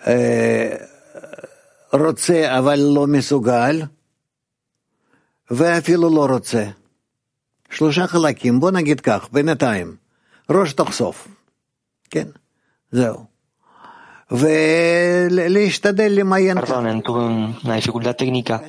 ולבורא, 0.06 0.92
רוצה 1.92 2.58
אבל 2.58 2.80
לא 2.94 3.06
מסוגל, 3.06 3.82
ואפילו 5.50 6.10
לא 6.14 6.26
רוצה. 6.26 6.64
שלושה 7.70 8.06
חלקים, 8.06 8.60
בוא 8.60 8.70
נגיד 8.70 9.00
כך, 9.00 9.28
בינתיים, 9.32 9.96
ראש 10.50 10.72
תוך 10.72 10.92
סוף, 10.92 11.28
כן? 12.10 12.28
זהו. 12.92 13.32
ולהשתדל 14.30 16.12
למיין. 16.12 16.58
Perdonen, 16.58 17.02
tuve 17.02 17.20
una 17.64 17.76
dificultad 17.76 18.16
técnica. 18.16 18.60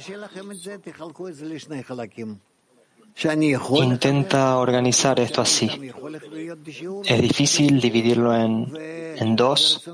Intenta 3.75 4.57
organizar 4.57 5.19
esto 5.19 5.41
así. 5.41 5.69
Es 7.05 7.21
difícil 7.21 7.79
dividirlo 7.79 8.35
en, 8.35 9.35
dos. 9.35 9.89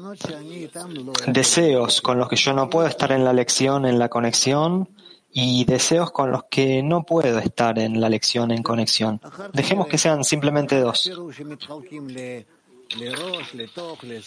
Deseos 1.27 2.01
con 2.01 2.17
los 2.17 2.29
que 2.29 2.35
yo 2.35 2.53
no 2.53 2.69
puedo 2.69 2.87
estar 2.87 3.11
en 3.11 3.23
la 3.23 3.33
lección, 3.33 3.85
en 3.85 3.99
la 3.99 4.09
conexión, 4.09 4.89
y 5.31 5.63
deseos 5.65 6.11
con 6.11 6.31
los 6.31 6.45
que 6.45 6.81
no 6.81 7.03
puedo 7.03 7.37
estar 7.39 7.77
en 7.77 8.01
la 8.01 8.09
lección, 8.09 8.51
en 8.51 8.63
conexión. 8.63 9.21
Dejemos 9.53 9.87
que 9.87 9.97
sean 9.97 10.23
simplemente 10.23 10.79
dos. 10.79 11.11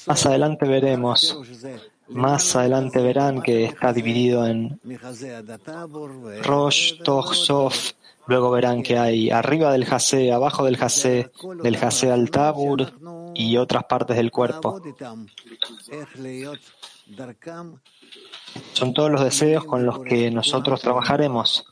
Más 0.07 0.27
adelante 0.27 0.69
veremos, 0.69 1.37
más 2.13 2.57
adelante 2.57 3.01
verán 3.01 3.43
que 3.43 3.65
está 3.65 3.93
dividido 3.93 4.47
en 4.47 4.81
Rosh, 6.45 7.03
Toch, 7.03 7.35
Sof, 7.35 7.93
Luego 8.27 8.51
verán 8.51 8.83
que 8.83 8.99
hay 8.99 9.31
arriba 9.31 9.73
del 9.73 9.85
jase, 9.85 10.33
abajo 10.33 10.65
del 10.65 10.77
jase, 10.77 11.31
del 11.63 11.77
jase 11.77 12.11
al 12.11 12.31
tabur 12.31 12.93
y 13.35 13.57
otras 13.57 13.85
partes 13.85 14.17
del 14.17 14.31
cuerpo. 14.31 14.81
Son 18.73 18.95
todos 18.95 19.11
los 19.11 19.25
deseos 19.25 19.65
con 19.65 19.85
los 19.85 19.99
que 20.01 20.31
nosotros 20.31 20.81
trabajaremos 20.81 21.65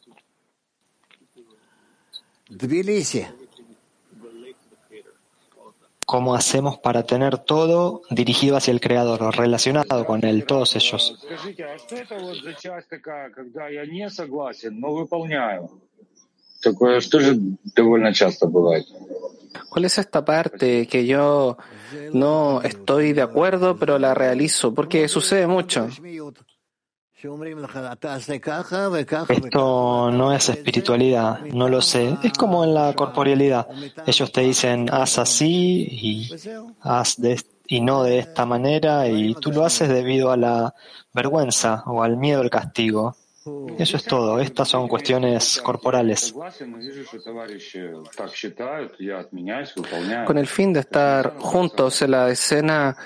cómo 6.11 6.35
hacemos 6.35 6.77
para 6.77 7.05
tener 7.05 7.39
todo 7.39 8.03
dirigido 8.11 8.57
hacia 8.57 8.73
el 8.73 8.81
Creador 8.81 9.23
o 9.23 9.31
relacionado 9.31 10.05
con 10.05 10.25
Él, 10.25 10.45
todos 10.45 10.75
ellos. 10.75 11.17
¿Cuál 19.69 19.85
es 19.85 19.99
esta 19.99 20.25
parte 20.25 20.89
que 20.89 21.07
yo 21.07 21.57
no 22.13 22.61
estoy 22.63 23.13
de 23.13 23.23
acuerdo, 23.23 23.77
pero 23.79 23.97
la 24.01 24.13
realizo? 24.13 24.75
Porque 24.75 25.07
sucede 25.07 25.47
mucho. 25.47 25.89
Esto 29.29 30.11
no 30.11 30.33
es 30.33 30.49
espiritualidad, 30.49 31.41
no 31.53 31.69
lo 31.69 31.83
sé. 31.83 32.17
Es 32.23 32.33
como 32.33 32.65
en 32.65 32.75
la 32.75 32.95
corporealidad. 32.95 33.67
Ellos 34.07 34.33
te 34.33 34.41
dicen, 34.41 34.89
haz 34.91 35.19
así 35.19 35.87
y 35.91 36.31
haz 36.81 37.21
de, 37.21 37.41
y 37.67 37.81
no 37.81 38.03
de 38.05 38.21
esta 38.21 38.47
manera, 38.47 39.07
y 39.09 39.35
tú 39.35 39.53
lo 39.53 39.65
haces 39.65 39.89
debido 39.89 40.31
a 40.33 40.37
la 40.37 40.75
vergüenza 41.13 41.83
o 41.87 42.03
al 42.03 42.17
miedo 42.17 42.41
al 42.41 42.51
castigo. 42.51 43.17
Eso 43.79 43.97
es 43.97 44.05
todo. 44.05 44.39
Estas 44.39 44.69
son 44.69 44.87
cuestiones 44.87 45.63
corporales. 45.63 46.35
Con 50.27 50.39
el 50.39 50.47
fin 50.47 50.73
de 50.75 50.81
estar 50.81 51.37
juntos 51.39 52.03
en 52.03 52.11
la 52.11 52.31
escena, 52.31 52.97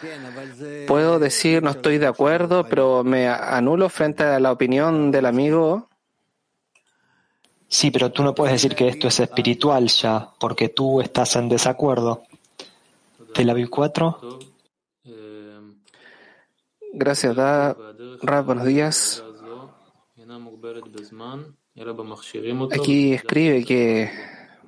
puedo 0.89 1.21
decir 1.21 1.63
no 1.63 1.71
estoy 1.71 1.99
de 1.99 2.09
acuerdo, 2.09 2.69
pero 2.69 3.05
me 3.05 3.29
anulo 3.29 3.89
frente 3.89 4.25
a 4.25 4.41
la 4.41 4.51
opinión 4.51 5.13
del 5.13 5.27
amigo. 5.27 5.89
Sí, 7.69 7.93
pero 7.93 8.11
tú 8.11 8.25
no 8.25 8.35
puedes 8.35 8.55
decir 8.55 8.75
que 8.75 8.89
esto 8.89 9.09
es 9.09 9.21
espiritual 9.21 9.87
ya, 9.89 10.31
porque 10.41 10.69
tú 10.69 11.01
estás 11.01 11.37
en 11.37 11.49
desacuerdo. 11.49 12.25
¿Tel 13.33 13.51
Aviv 13.51 13.71
4? 13.71 14.39
Gracias. 16.93 17.37
Rab, 17.37 18.45
buenos 18.45 18.65
días. 18.65 19.25
Aquí 22.73 23.13
escribe 23.13 23.65
que 23.65 24.11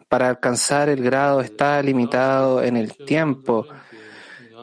para 0.08 0.28
alcanzar 0.28 0.88
el 0.88 1.02
grado 1.02 1.40
está 1.40 1.82
limitado 1.82 2.62
en 2.62 2.76
el 2.76 2.96
tiempo 2.96 3.66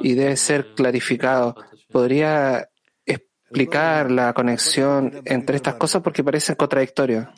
y 0.02 0.13
debe 0.13 0.36
ser 0.38 0.74
clarificado. 0.76 1.56
¿Podría 1.91 2.69
explicar 3.06 4.12
la 4.12 4.34
conexión 4.34 5.22
entre 5.26 5.58
estas 5.58 5.76
cosas 5.76 6.02
porque 6.02 6.24
parecen 6.24 6.56
contradictorias? 6.56 7.30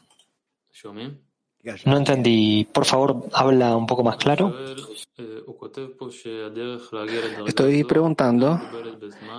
No 1.86 1.98
entendí. 1.98 2.68
Por 2.72 2.86
favor, 2.86 3.28
habla 3.34 3.76
un 3.76 3.86
poco 3.86 4.04
más 4.04 4.18
claro. 4.18 4.54
Estoy 7.48 7.84
preguntando 7.84 8.60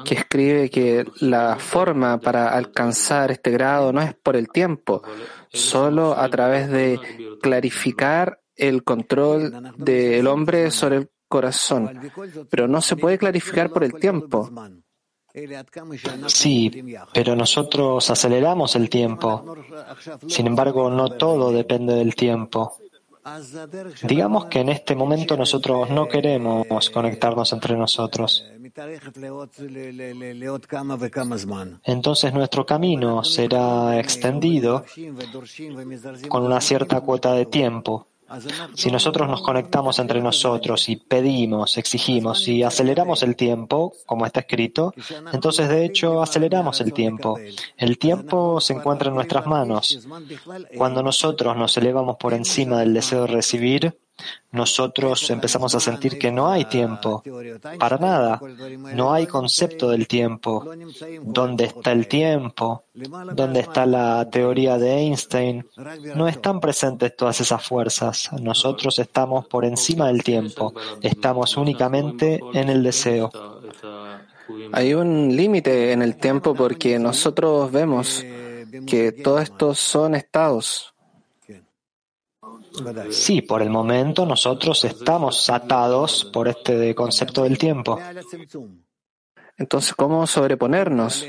que 0.05 0.15
escribe 0.15 0.71
que 0.71 1.05
la 1.21 1.57
forma 1.57 2.19
para 2.19 2.49
alcanzar 2.49 3.31
este 3.31 3.51
grado 3.51 3.93
no 3.93 4.01
es 4.01 4.15
por 4.15 4.37
el 4.37 4.49
tiempo, 4.49 5.03
solo 5.53 6.17
a 6.17 6.29
través 6.29 6.71
de 6.71 6.99
clarificar 7.43 8.41
el 8.55 8.83
control 8.85 9.75
del 9.77 10.27
hombre 10.27 10.71
sobre 10.71 10.97
el 10.97 11.11
corazón, 11.29 12.11
pero 12.49 12.67
no 12.67 12.81
se 12.81 12.97
puede 12.97 13.19
clarificar 13.19 13.71
por 13.71 13.85
el 13.85 13.95
tiempo. 13.95 14.51
Sí, 16.29 16.71
pero 17.13 17.37
nosotros 17.37 18.09
aceleramos 18.11 18.75
el 18.77 18.89
tiempo. 18.89 19.57
Sin 20.27 20.47
embargo, 20.47 20.91
no 20.91 21.11
todo 21.11 21.53
depende 21.53 21.95
del 21.95 22.15
tiempo. 22.15 22.77
Digamos 24.05 24.47
que 24.47 24.61
en 24.61 24.69
este 24.69 24.95
momento 24.95 25.37
nosotros 25.37 25.91
no 25.91 26.07
queremos 26.07 26.91
conectarnos 26.91 27.53
entre 27.53 27.77
nosotros. 27.77 28.47
Entonces 31.85 32.33
nuestro 32.33 32.65
camino 32.65 33.25
será 33.25 33.99
extendido 33.99 34.85
con 36.29 36.45
una 36.45 36.61
cierta 36.61 37.01
cuota 37.01 37.33
de 37.33 37.47
tiempo. 37.47 38.07
Si 38.75 38.91
nosotros 38.91 39.29
nos 39.29 39.43
conectamos 39.43 39.99
entre 39.99 40.21
nosotros 40.21 40.89
y 40.89 40.97
pedimos, 40.97 41.79
exigimos 41.79 42.49
y 42.49 42.63
aceleramos 42.63 43.23
el 43.23 43.37
tiempo, 43.37 43.93
como 44.05 44.27
está 44.27 44.41
escrito, 44.41 44.95
entonces 45.33 45.69
de 45.69 45.85
hecho 45.85 46.23
aceleramos 46.23 46.81
el 46.81 46.93
tiempo. 46.93 47.39
El 47.77 47.99
tiempo 47.99 48.61
se 48.61 48.73
encuentra 48.73 49.09
en 49.09 49.15
nuestras 49.15 49.47
manos. 49.47 50.07
Cuando 50.77 51.03
nosotros 51.03 51.57
nos 51.57 51.77
elevamos 51.77 52.17
por 52.17 52.35
encima 52.35 52.81
del 52.81 52.95
deseo 52.95 53.23
de 53.23 53.27
recibir, 53.29 53.97
nosotros 54.53 55.29
empezamos 55.31 55.75
a 55.75 55.81
sentir 55.81 56.19
que 56.19 56.33
no 56.33 56.51
hay 56.51 56.65
tiempo. 56.65 57.23
Para 57.79 57.99
nada. 57.99 58.41
No 58.95 59.13
hay 59.13 59.27
concepto 59.27 59.91
del 59.91 60.09
tiempo. 60.09 60.65
¿Dónde 61.23 61.65
está 61.65 61.93
el 61.93 62.09
tiempo? 62.09 62.85
¿Dónde 62.95 63.61
está 63.61 63.85
la 63.85 64.29
teoría 64.31 64.79
de 64.79 64.93
Einstein? 64.95 65.67
No 66.15 66.27
están 66.27 66.61
presentes 66.61 67.15
todas 67.15 67.41
esas 67.41 67.63
fuerzas. 67.63 68.31
Nosotros 68.41 68.99
estamos 68.99 69.47
por 69.47 69.65
encima 69.65 70.07
del 70.07 70.23
tiempo. 70.23 70.73
Estamos 71.03 71.57
únicamente 71.57 72.41
en 72.55 72.71
el 72.71 72.83
deseo. 72.83 73.31
Hay 74.73 74.95
un 74.95 75.37
límite 75.37 75.93
en 75.93 76.01
el 76.03 76.17
tiempo 76.17 76.55
porque 76.55 76.99
nosotros 76.99 77.71
vemos 77.71 78.25
que 78.87 79.13
todos 79.13 79.43
estos 79.43 79.79
son 79.79 80.15
estados. 80.15 80.95
Sí, 83.11 83.43
por 83.43 83.63
el 83.63 83.71
momento 83.71 84.27
nosotros 84.27 84.85
estamos 84.85 85.49
atados 85.51 86.25
por 86.33 86.49
este 86.49 86.95
concepto 86.95 87.43
del 87.43 87.59
tiempo. 87.59 87.99
Entonces, 89.57 89.95
¿cómo 89.95 90.27
sobreponernos? 90.27 91.25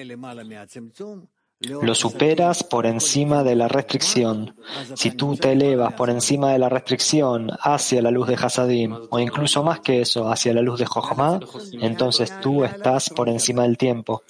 Lo 1.60 1.96
superas 1.96 2.64
por 2.64 2.86
encima 2.86 3.44
de 3.44 3.56
la 3.56 3.68
restricción. 3.68 4.56
Si 4.96 5.12
tú 5.12 5.36
te 5.36 5.54
elevas 5.54 5.94
por 5.94 6.12
encima 6.12 6.52
de 6.52 6.60
la 6.60 6.70
restricción 6.70 7.50
hacia 7.62 8.02
la 8.02 8.12
luz 8.12 8.28
de 8.28 8.36
Hasadim, 8.36 8.96
o 9.10 9.20
incluso 9.20 9.64
más 9.64 9.80
que 9.80 10.02
eso, 10.02 10.30
hacia 10.30 10.54
la 10.54 10.62
luz 10.62 10.80
de 10.80 10.86
Jochma, 10.86 11.40
entonces 11.82 12.40
tú 12.42 12.64
estás 12.64 13.10
por 13.10 13.28
encima 13.28 13.64
del 13.64 13.78
tiempo. 13.78 14.22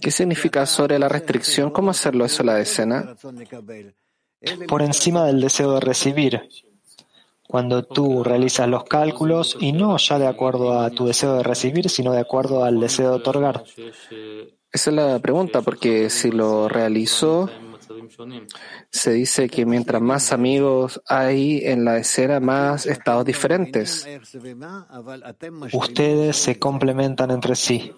¿Qué 0.00 0.10
significa 0.10 0.66
sobre 0.66 0.98
la 0.98 1.08
restricción? 1.08 1.70
¿Cómo 1.70 1.90
hacerlo 1.92 2.24
eso 2.24 2.42
en 2.42 2.46
la 2.46 2.54
decena? 2.54 3.14
Por 4.68 4.82
encima 4.82 5.26
del 5.26 5.40
deseo 5.40 5.74
de 5.74 5.80
recibir. 5.80 6.48
Cuando 7.46 7.82
tú 7.82 8.22
realizas 8.22 8.68
los 8.68 8.84
cálculos 8.84 9.56
y 9.58 9.72
no 9.72 9.96
ya 9.96 10.18
de 10.18 10.28
acuerdo 10.28 10.78
a 10.78 10.90
tu 10.90 11.06
deseo 11.06 11.34
de 11.34 11.42
recibir, 11.42 11.90
sino 11.90 12.12
de 12.12 12.20
acuerdo 12.20 12.64
al 12.64 12.78
deseo 12.78 13.10
de 13.10 13.16
otorgar. 13.16 13.64
Esa 14.72 14.90
es 14.90 14.96
la 14.96 15.18
pregunta, 15.18 15.60
porque 15.60 16.10
si 16.10 16.30
lo 16.30 16.68
realizo, 16.68 17.50
se 18.90 19.12
dice 19.12 19.48
que 19.48 19.66
mientras 19.66 20.00
más 20.00 20.32
amigos 20.32 21.00
hay 21.06 21.62
en 21.64 21.84
la 21.84 21.98
escena, 21.98 22.38
más 22.38 22.86
estados 22.86 23.24
diferentes. 23.24 24.06
Ustedes 25.72 26.36
se 26.36 26.58
complementan 26.58 27.32
entre 27.32 27.56
sí. 27.56 27.92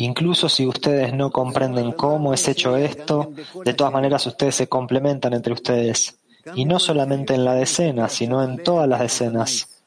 Incluso 0.00 0.48
si 0.48 0.64
ustedes 0.64 1.12
no 1.12 1.30
comprenden 1.32 1.90
cómo 1.90 2.32
es 2.32 2.46
hecho 2.46 2.76
esto, 2.76 3.32
de 3.64 3.74
todas 3.74 3.92
maneras 3.92 4.24
ustedes 4.26 4.54
se 4.54 4.68
complementan 4.68 5.34
entre 5.34 5.52
ustedes. 5.52 6.16
Y 6.54 6.64
no 6.64 6.78
solamente 6.78 7.34
en 7.34 7.44
la 7.44 7.54
decena, 7.54 8.08
sino 8.08 8.42
en 8.44 8.62
todas 8.62 8.88
las 8.88 9.00
decenas. 9.00 9.82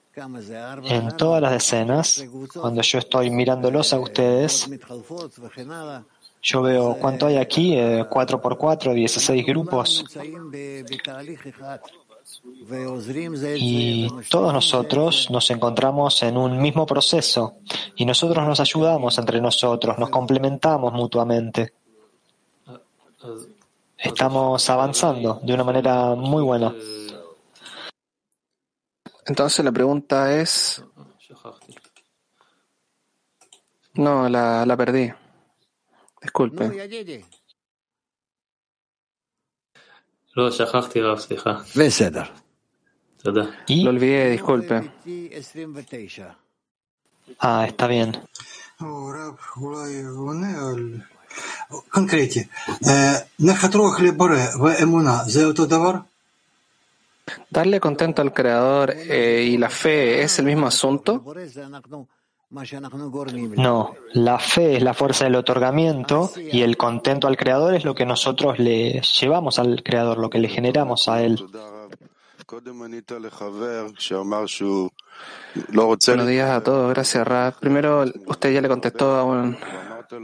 En 0.83 1.15
todas 1.15 1.41
las 1.41 1.51
decenas, 1.53 2.25
cuando 2.53 2.81
yo 2.81 2.99
estoy 2.99 3.29
mirándolos 3.29 3.93
a 3.93 3.99
ustedes, 3.99 4.69
yo 6.41 6.61
veo 6.61 6.97
cuánto 6.99 7.27
hay 7.27 7.37
aquí, 7.37 7.75
4x4, 7.75 8.93
16 8.93 9.45
grupos. 9.45 10.05
Y 13.57 14.07
todos 14.29 14.53
nosotros 14.53 15.29
nos 15.29 15.49
encontramos 15.51 16.23
en 16.23 16.37
un 16.37 16.61
mismo 16.61 16.85
proceso 16.85 17.57
y 17.95 18.05
nosotros 18.05 18.45
nos 18.47 18.59
ayudamos 18.59 19.17
entre 19.17 19.41
nosotros, 19.41 19.97
nos 19.97 20.09
complementamos 20.09 20.93
mutuamente. 20.93 21.73
Estamos 23.97 24.69
avanzando 24.69 25.39
de 25.43 25.53
una 25.53 25.63
manera 25.63 26.15
muy 26.15 26.43
buena. 26.43 26.73
Entonces 29.25 29.63
la 29.63 29.71
pregunta 29.71 30.39
es... 30.39 30.83
No, 33.93 34.29
la, 34.29 34.65
la 34.65 34.77
perdí. 34.77 35.11
Disculpe. 36.21 36.69
לא 40.36 40.50
שכחתי 40.50 41.00
רב, 41.00 41.18
סליחה. 41.18 41.52
בסדר. 41.76 42.22
תודה. 43.22 43.42
Lo 43.68 43.88
olvidé, 43.88 44.36
disculpe. 44.36 44.74
Ah, 47.40 47.64
está 47.66 47.86
bien. 47.86 48.10
הרב 48.80 49.34
אולי 49.56 50.02
עונה 50.16 50.68
על... 50.68 50.94
קונקרטי, 51.88 52.44
נחת 53.40 53.74
רוח 53.74 54.00
לבורא 54.00 54.38
ואמונה 54.62 55.18
זה 55.26 55.44
אותו 55.44 55.66
דבר? 55.66 55.92
Darle 57.50 57.80
contento 57.80 58.22
al 58.22 58.32
Creador 58.32 58.92
eh, 58.92 59.42
y 59.52 59.58
la 59.58 59.68
fe 59.68 60.22
es 60.22 60.38
el 60.38 60.44
mismo 60.44 60.68
asunto. 60.68 61.24
No, 63.57 63.95
la 64.11 64.37
fe 64.37 64.75
es 64.75 64.83
la 64.83 64.93
fuerza 64.93 65.23
del 65.23 65.35
otorgamiento 65.35 66.31
y 66.35 66.63
el 66.63 66.75
contento 66.75 67.27
al 67.27 67.37
Creador 67.37 67.73
es 67.75 67.85
lo 67.85 67.95
que 67.95 68.05
nosotros 68.05 68.59
le 68.59 69.01
llevamos 69.01 69.57
al 69.57 69.81
Creador, 69.83 70.17
lo 70.17 70.29
que 70.29 70.39
le 70.39 70.49
generamos 70.49 71.07
a 71.07 71.23
Él. 71.23 71.41
Buenos 75.71 76.27
días 76.27 76.49
a 76.49 76.61
todos, 76.61 76.93
gracias 76.93 77.25
Rab. 77.25 77.57
Primero, 77.57 78.03
usted 78.27 78.51
ya 78.51 78.59
le 78.59 78.67
contestó 78.67 79.15
a 79.15 79.23
un 79.23 79.57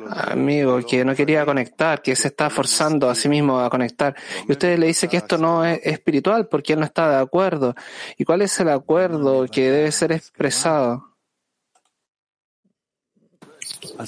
amigo 0.10 0.80
que 0.86 1.06
no 1.06 1.16
quería 1.16 1.46
conectar, 1.46 2.02
que 2.02 2.14
se 2.18 2.28
está 2.28 2.50
forzando 2.50 3.10
a 3.10 3.16
sí 3.16 3.30
mismo 3.30 3.62
a 3.62 3.70
conectar. 3.70 4.14
Y 4.50 4.52
usted 4.52 4.78
le 4.78 4.88
dice 4.88 5.08
que 5.08 5.16
esto 5.16 5.38
no 5.38 5.64
es 5.64 5.80
espiritual 5.82 6.50
porque 6.50 6.74
él 6.74 6.80
no 6.80 6.86
está 6.86 7.10
de 7.10 7.22
acuerdo. 7.22 7.74
¿Y 8.18 8.26
cuál 8.26 8.42
es 8.42 8.60
el 8.60 8.68
acuerdo 8.68 9.46
que 9.46 9.72
debe 9.72 9.94
ser 9.94 10.12
expresado? 10.12 11.17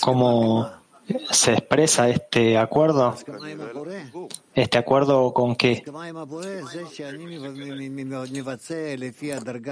¿Cómo 0.01 0.69
se 1.31 1.53
expresa 1.53 2.09
este 2.09 2.57
acuerdo? 2.57 3.15
¿Este 4.53 4.77
acuerdo 4.77 5.33
con 5.33 5.55
qué? 5.55 5.83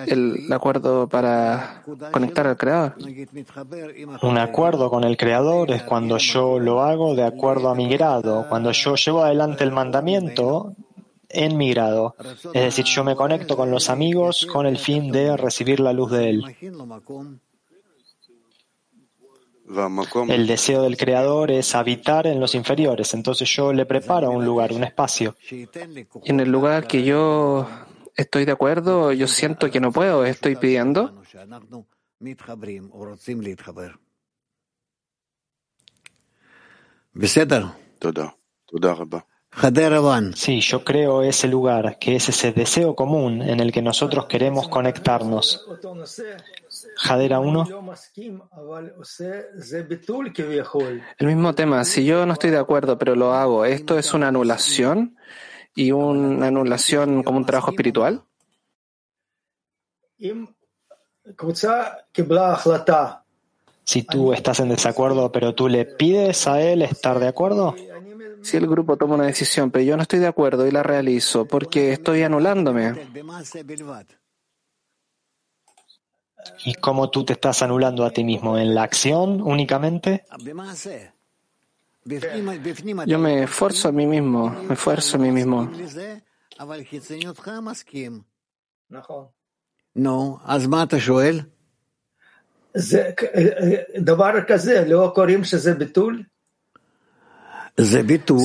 El 0.07 0.53
acuerdo 0.53 1.07
para 1.07 1.83
conectar 2.11 2.47
al 2.47 2.57
Creador. 2.57 2.95
Un 4.23 4.37
acuerdo 4.37 4.89
con 4.89 5.03
el 5.03 5.17
Creador 5.17 5.71
es 5.71 5.83
cuando 5.83 6.17
yo 6.17 6.59
lo 6.59 6.81
hago 6.81 7.15
de 7.15 7.23
acuerdo 7.23 7.69
a 7.69 7.75
mi 7.75 7.89
grado, 7.89 8.47
cuando 8.49 8.71
yo 8.71 8.95
llevo 8.95 9.23
adelante 9.23 9.63
el 9.63 9.71
mandamiento 9.71 10.73
en 11.29 11.57
mi 11.57 11.71
grado. 11.71 12.15
Es 12.53 12.63
decir, 12.63 12.85
yo 12.85 13.03
me 13.03 13.15
conecto 13.15 13.57
con 13.57 13.69
los 13.69 13.89
amigos 13.89 14.45
con 14.45 14.65
el 14.65 14.77
fin 14.77 15.11
de 15.11 15.35
recibir 15.37 15.79
la 15.79 15.93
luz 15.93 16.11
de 16.11 16.29
Él. 16.29 16.43
El 20.29 20.47
deseo 20.47 20.83
del 20.83 20.95
Creador 20.97 21.51
es 21.51 21.75
habitar 21.75 22.25
en 22.25 22.39
los 22.39 22.55
inferiores, 22.55 23.13
entonces 23.13 23.49
yo 23.49 23.73
le 23.73 23.85
preparo 23.85 24.31
un 24.31 24.45
lugar, 24.45 24.71
un 24.71 24.83
espacio. 24.83 25.35
En 26.23 26.39
el 26.39 26.49
lugar 26.49 26.87
que 26.87 27.03
yo 27.03 27.67
estoy 28.15 28.45
de 28.45 28.53
acuerdo, 28.53 29.11
yo 29.11 29.27
siento 29.27 29.69
que 29.69 29.81
no 29.81 29.91
puedo, 29.91 30.25
estoy 30.25 30.55
pidiendo. 30.55 31.21
Sí, 40.35 40.61
yo 40.61 40.83
creo 40.83 41.23
ese 41.23 41.47
lugar, 41.47 41.97
que 41.99 42.15
es 42.15 42.29
ese 42.29 42.51
deseo 42.51 42.95
común 42.95 43.41
en 43.41 43.59
el 43.59 43.71
que 43.71 43.81
nosotros 43.81 44.25
queremos 44.27 44.67
conectarnos. 44.67 45.65
Jadera 46.95 47.39
1. 47.39 47.67
El 51.17 51.27
mismo 51.27 51.53
tema, 51.55 51.83
si 51.83 52.05
yo 52.05 52.25
no 52.25 52.33
estoy 52.33 52.49
de 52.49 52.57
acuerdo, 52.57 52.97
pero 52.97 53.15
lo 53.15 53.33
hago, 53.33 53.65
¿esto 53.65 53.97
es 53.97 54.13
una 54.13 54.29
anulación 54.29 55.17
y 55.75 55.91
una 55.91 56.47
anulación 56.47 57.23
como 57.23 57.37
un 57.37 57.45
trabajo 57.45 57.71
espiritual? 57.71 58.23
Si 63.83 64.03
tú 64.03 64.33
estás 64.33 64.59
en 64.59 64.69
desacuerdo, 64.69 65.31
pero 65.31 65.53
tú 65.53 65.69
le 65.69 65.85
pides 65.85 66.47
a 66.47 66.61
él 66.61 66.81
estar 66.81 67.19
de 67.19 67.27
acuerdo. 67.27 67.75
Si 68.41 68.57
el 68.57 68.67
grupo 68.67 68.97
toma 68.97 69.15
una 69.15 69.25
decisión, 69.25 69.71
pero 69.71 69.83
yo 69.83 69.95
no 69.95 70.03
estoy 70.03 70.19
de 70.19 70.27
acuerdo 70.27 70.67
y 70.67 70.71
la 70.71 70.83
realizo 70.83 71.45
porque 71.45 71.93
estoy 71.93 72.23
anulándome 72.23 72.93
y 76.65 76.75
cómo 76.75 77.09
tú 77.09 77.23
te 77.23 77.33
estás 77.33 77.61
anulando 77.61 78.05
a 78.05 78.11
ti 78.11 78.23
mismo 78.23 78.57
en 78.57 78.75
la 78.75 78.83
acción 78.83 79.41
únicamente. 79.41 80.25
Yo 83.05 83.19
me 83.19 83.43
esfuerzo 83.43 83.89
a 83.89 83.91
mí 83.91 84.05
mismo, 84.05 84.49
me 84.49 84.73
esfuerzo 84.73 85.17
a 85.17 85.19
mí 85.19 85.31
mismo. 85.31 85.69
No, 89.93 90.41
Asmata 90.45 90.97
Joel. 91.05 91.51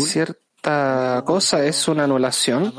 Cierta 0.06 1.22
cosa 1.24 1.64
es 1.64 1.88
una 1.88 2.04
anulación. 2.04 2.72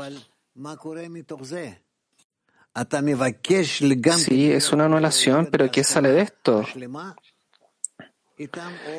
Sí, 4.18 4.50
es 4.50 4.72
una 4.72 4.86
anulación, 4.86 5.48
pero 5.50 5.70
¿qué 5.70 5.84
sale 5.84 6.10
de 6.10 6.22
esto? 6.22 6.64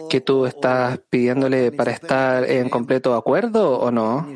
¿Que 0.09 0.21
tú 0.21 0.45
estás 0.45 0.97
pidiéndole 1.09 1.73
para 1.73 1.91
estar 1.91 2.49
en 2.49 2.69
completo 2.69 3.13
acuerdo 3.13 3.77
o 3.77 3.91
no? 3.91 4.27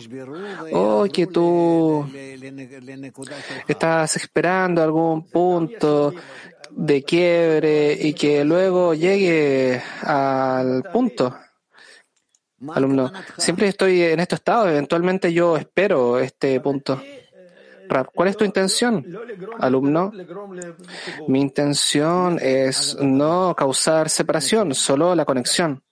¿O 0.73 1.05
que 1.05 1.27
tú 1.27 2.05
estás 3.65 4.17
esperando 4.17 4.83
algún 4.83 5.29
punto 5.29 6.13
de 6.71 7.03
quiebre 7.03 7.93
y 7.93 8.13
que 8.13 8.43
luego 8.43 8.93
llegue 8.93 9.81
al 10.01 10.83
punto? 10.91 11.33
Alumno, 12.67 13.09
siempre 13.37 13.69
estoy 13.69 14.01
en 14.01 14.19
este 14.19 14.35
estado, 14.35 14.67
eventualmente 14.67 15.31
yo 15.31 15.55
espero 15.55 16.19
este 16.19 16.59
punto. 16.59 17.01
¿Cuál 18.13 18.29
es 18.29 18.37
tu 18.37 18.45
intención, 18.45 19.05
alumno? 19.59 20.11
Mi 21.27 21.41
intención 21.41 22.39
es 22.41 22.97
no 22.99 23.55
causar 23.55 24.09
separación, 24.09 24.73
solo 24.73 25.15
la 25.15 25.25
conexión. 25.25 25.83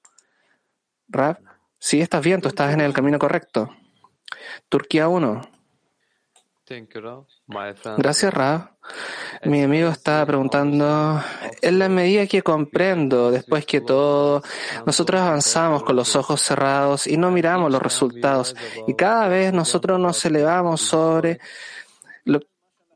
Rab, 1.09 1.37
Sí, 1.79 2.01
estás 2.01 2.23
bien, 2.23 2.41
tú 2.41 2.47
estás 2.47 2.73
en 2.73 2.81
el 2.81 2.93
camino 2.93 3.19
correcto. 3.19 3.69
Turquía 4.67 5.07
1. 5.07 5.41
Thank 6.65 6.95
you, 6.95 7.01
Rav. 7.01 7.25
My 7.45 7.73
friend. 7.73 7.99
Gracias, 7.99 8.33
Ra. 8.33 8.75
Mi 9.43 9.61
amigo 9.61 9.89
está 9.89 10.25
preguntando, 10.25 11.21
en 11.61 11.79
la 11.79 11.87
medida 11.87 12.25
que 12.25 12.41
comprendo, 12.41 13.31
después 13.31 13.65
que 13.65 13.79
todo, 13.79 14.41
nosotros 14.85 15.21
avanzamos 15.21 15.83
con 15.83 15.95
los 15.95 16.15
ojos 16.15 16.41
cerrados 16.41 17.07
y 17.07 17.15
no 17.15 17.31
miramos 17.31 17.71
los 17.71 17.81
resultados, 17.81 18.55
y 18.87 18.95
cada 18.95 19.27
vez 19.27 19.53
nosotros 19.53 19.99
nos 19.99 20.25
elevamos 20.25 20.81
sobre 20.81 21.39
lo 22.27 22.41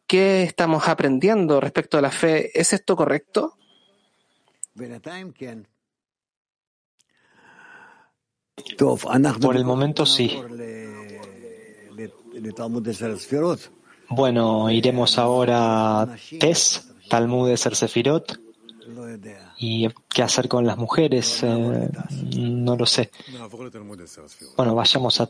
que 0.08 0.44
estamos 0.44 0.88
aprendiendo 0.88 1.60
respecto 1.60 1.98
a 1.98 2.02
la 2.02 2.12
fe. 2.12 2.52
¿Es 2.60 2.74
esto 2.74 2.96
correcto? 2.96 3.58
Por 9.42 9.56
el 9.56 9.66
momento 9.66 10.06
sí. 10.06 10.40
Bueno, 14.10 14.70
iremos 14.70 15.18
ahora 15.18 16.02
a 16.02 16.16
Tes, 16.40 16.94
Talmud 17.10 17.50
de 17.50 17.58
Ser 17.58 17.76
Sefirot. 17.76 18.40
¿Y 19.58 19.88
qué 20.10 20.24
hacer 20.24 20.48
con 20.48 20.66
las 20.66 20.78
mujeres? 20.78 21.44
Eh, 21.44 21.90
no 22.36 22.76
lo 22.76 22.86
sé. 22.86 23.12
Bueno, 24.58 24.76
vayamos 24.76 25.22
a 25.22 25.28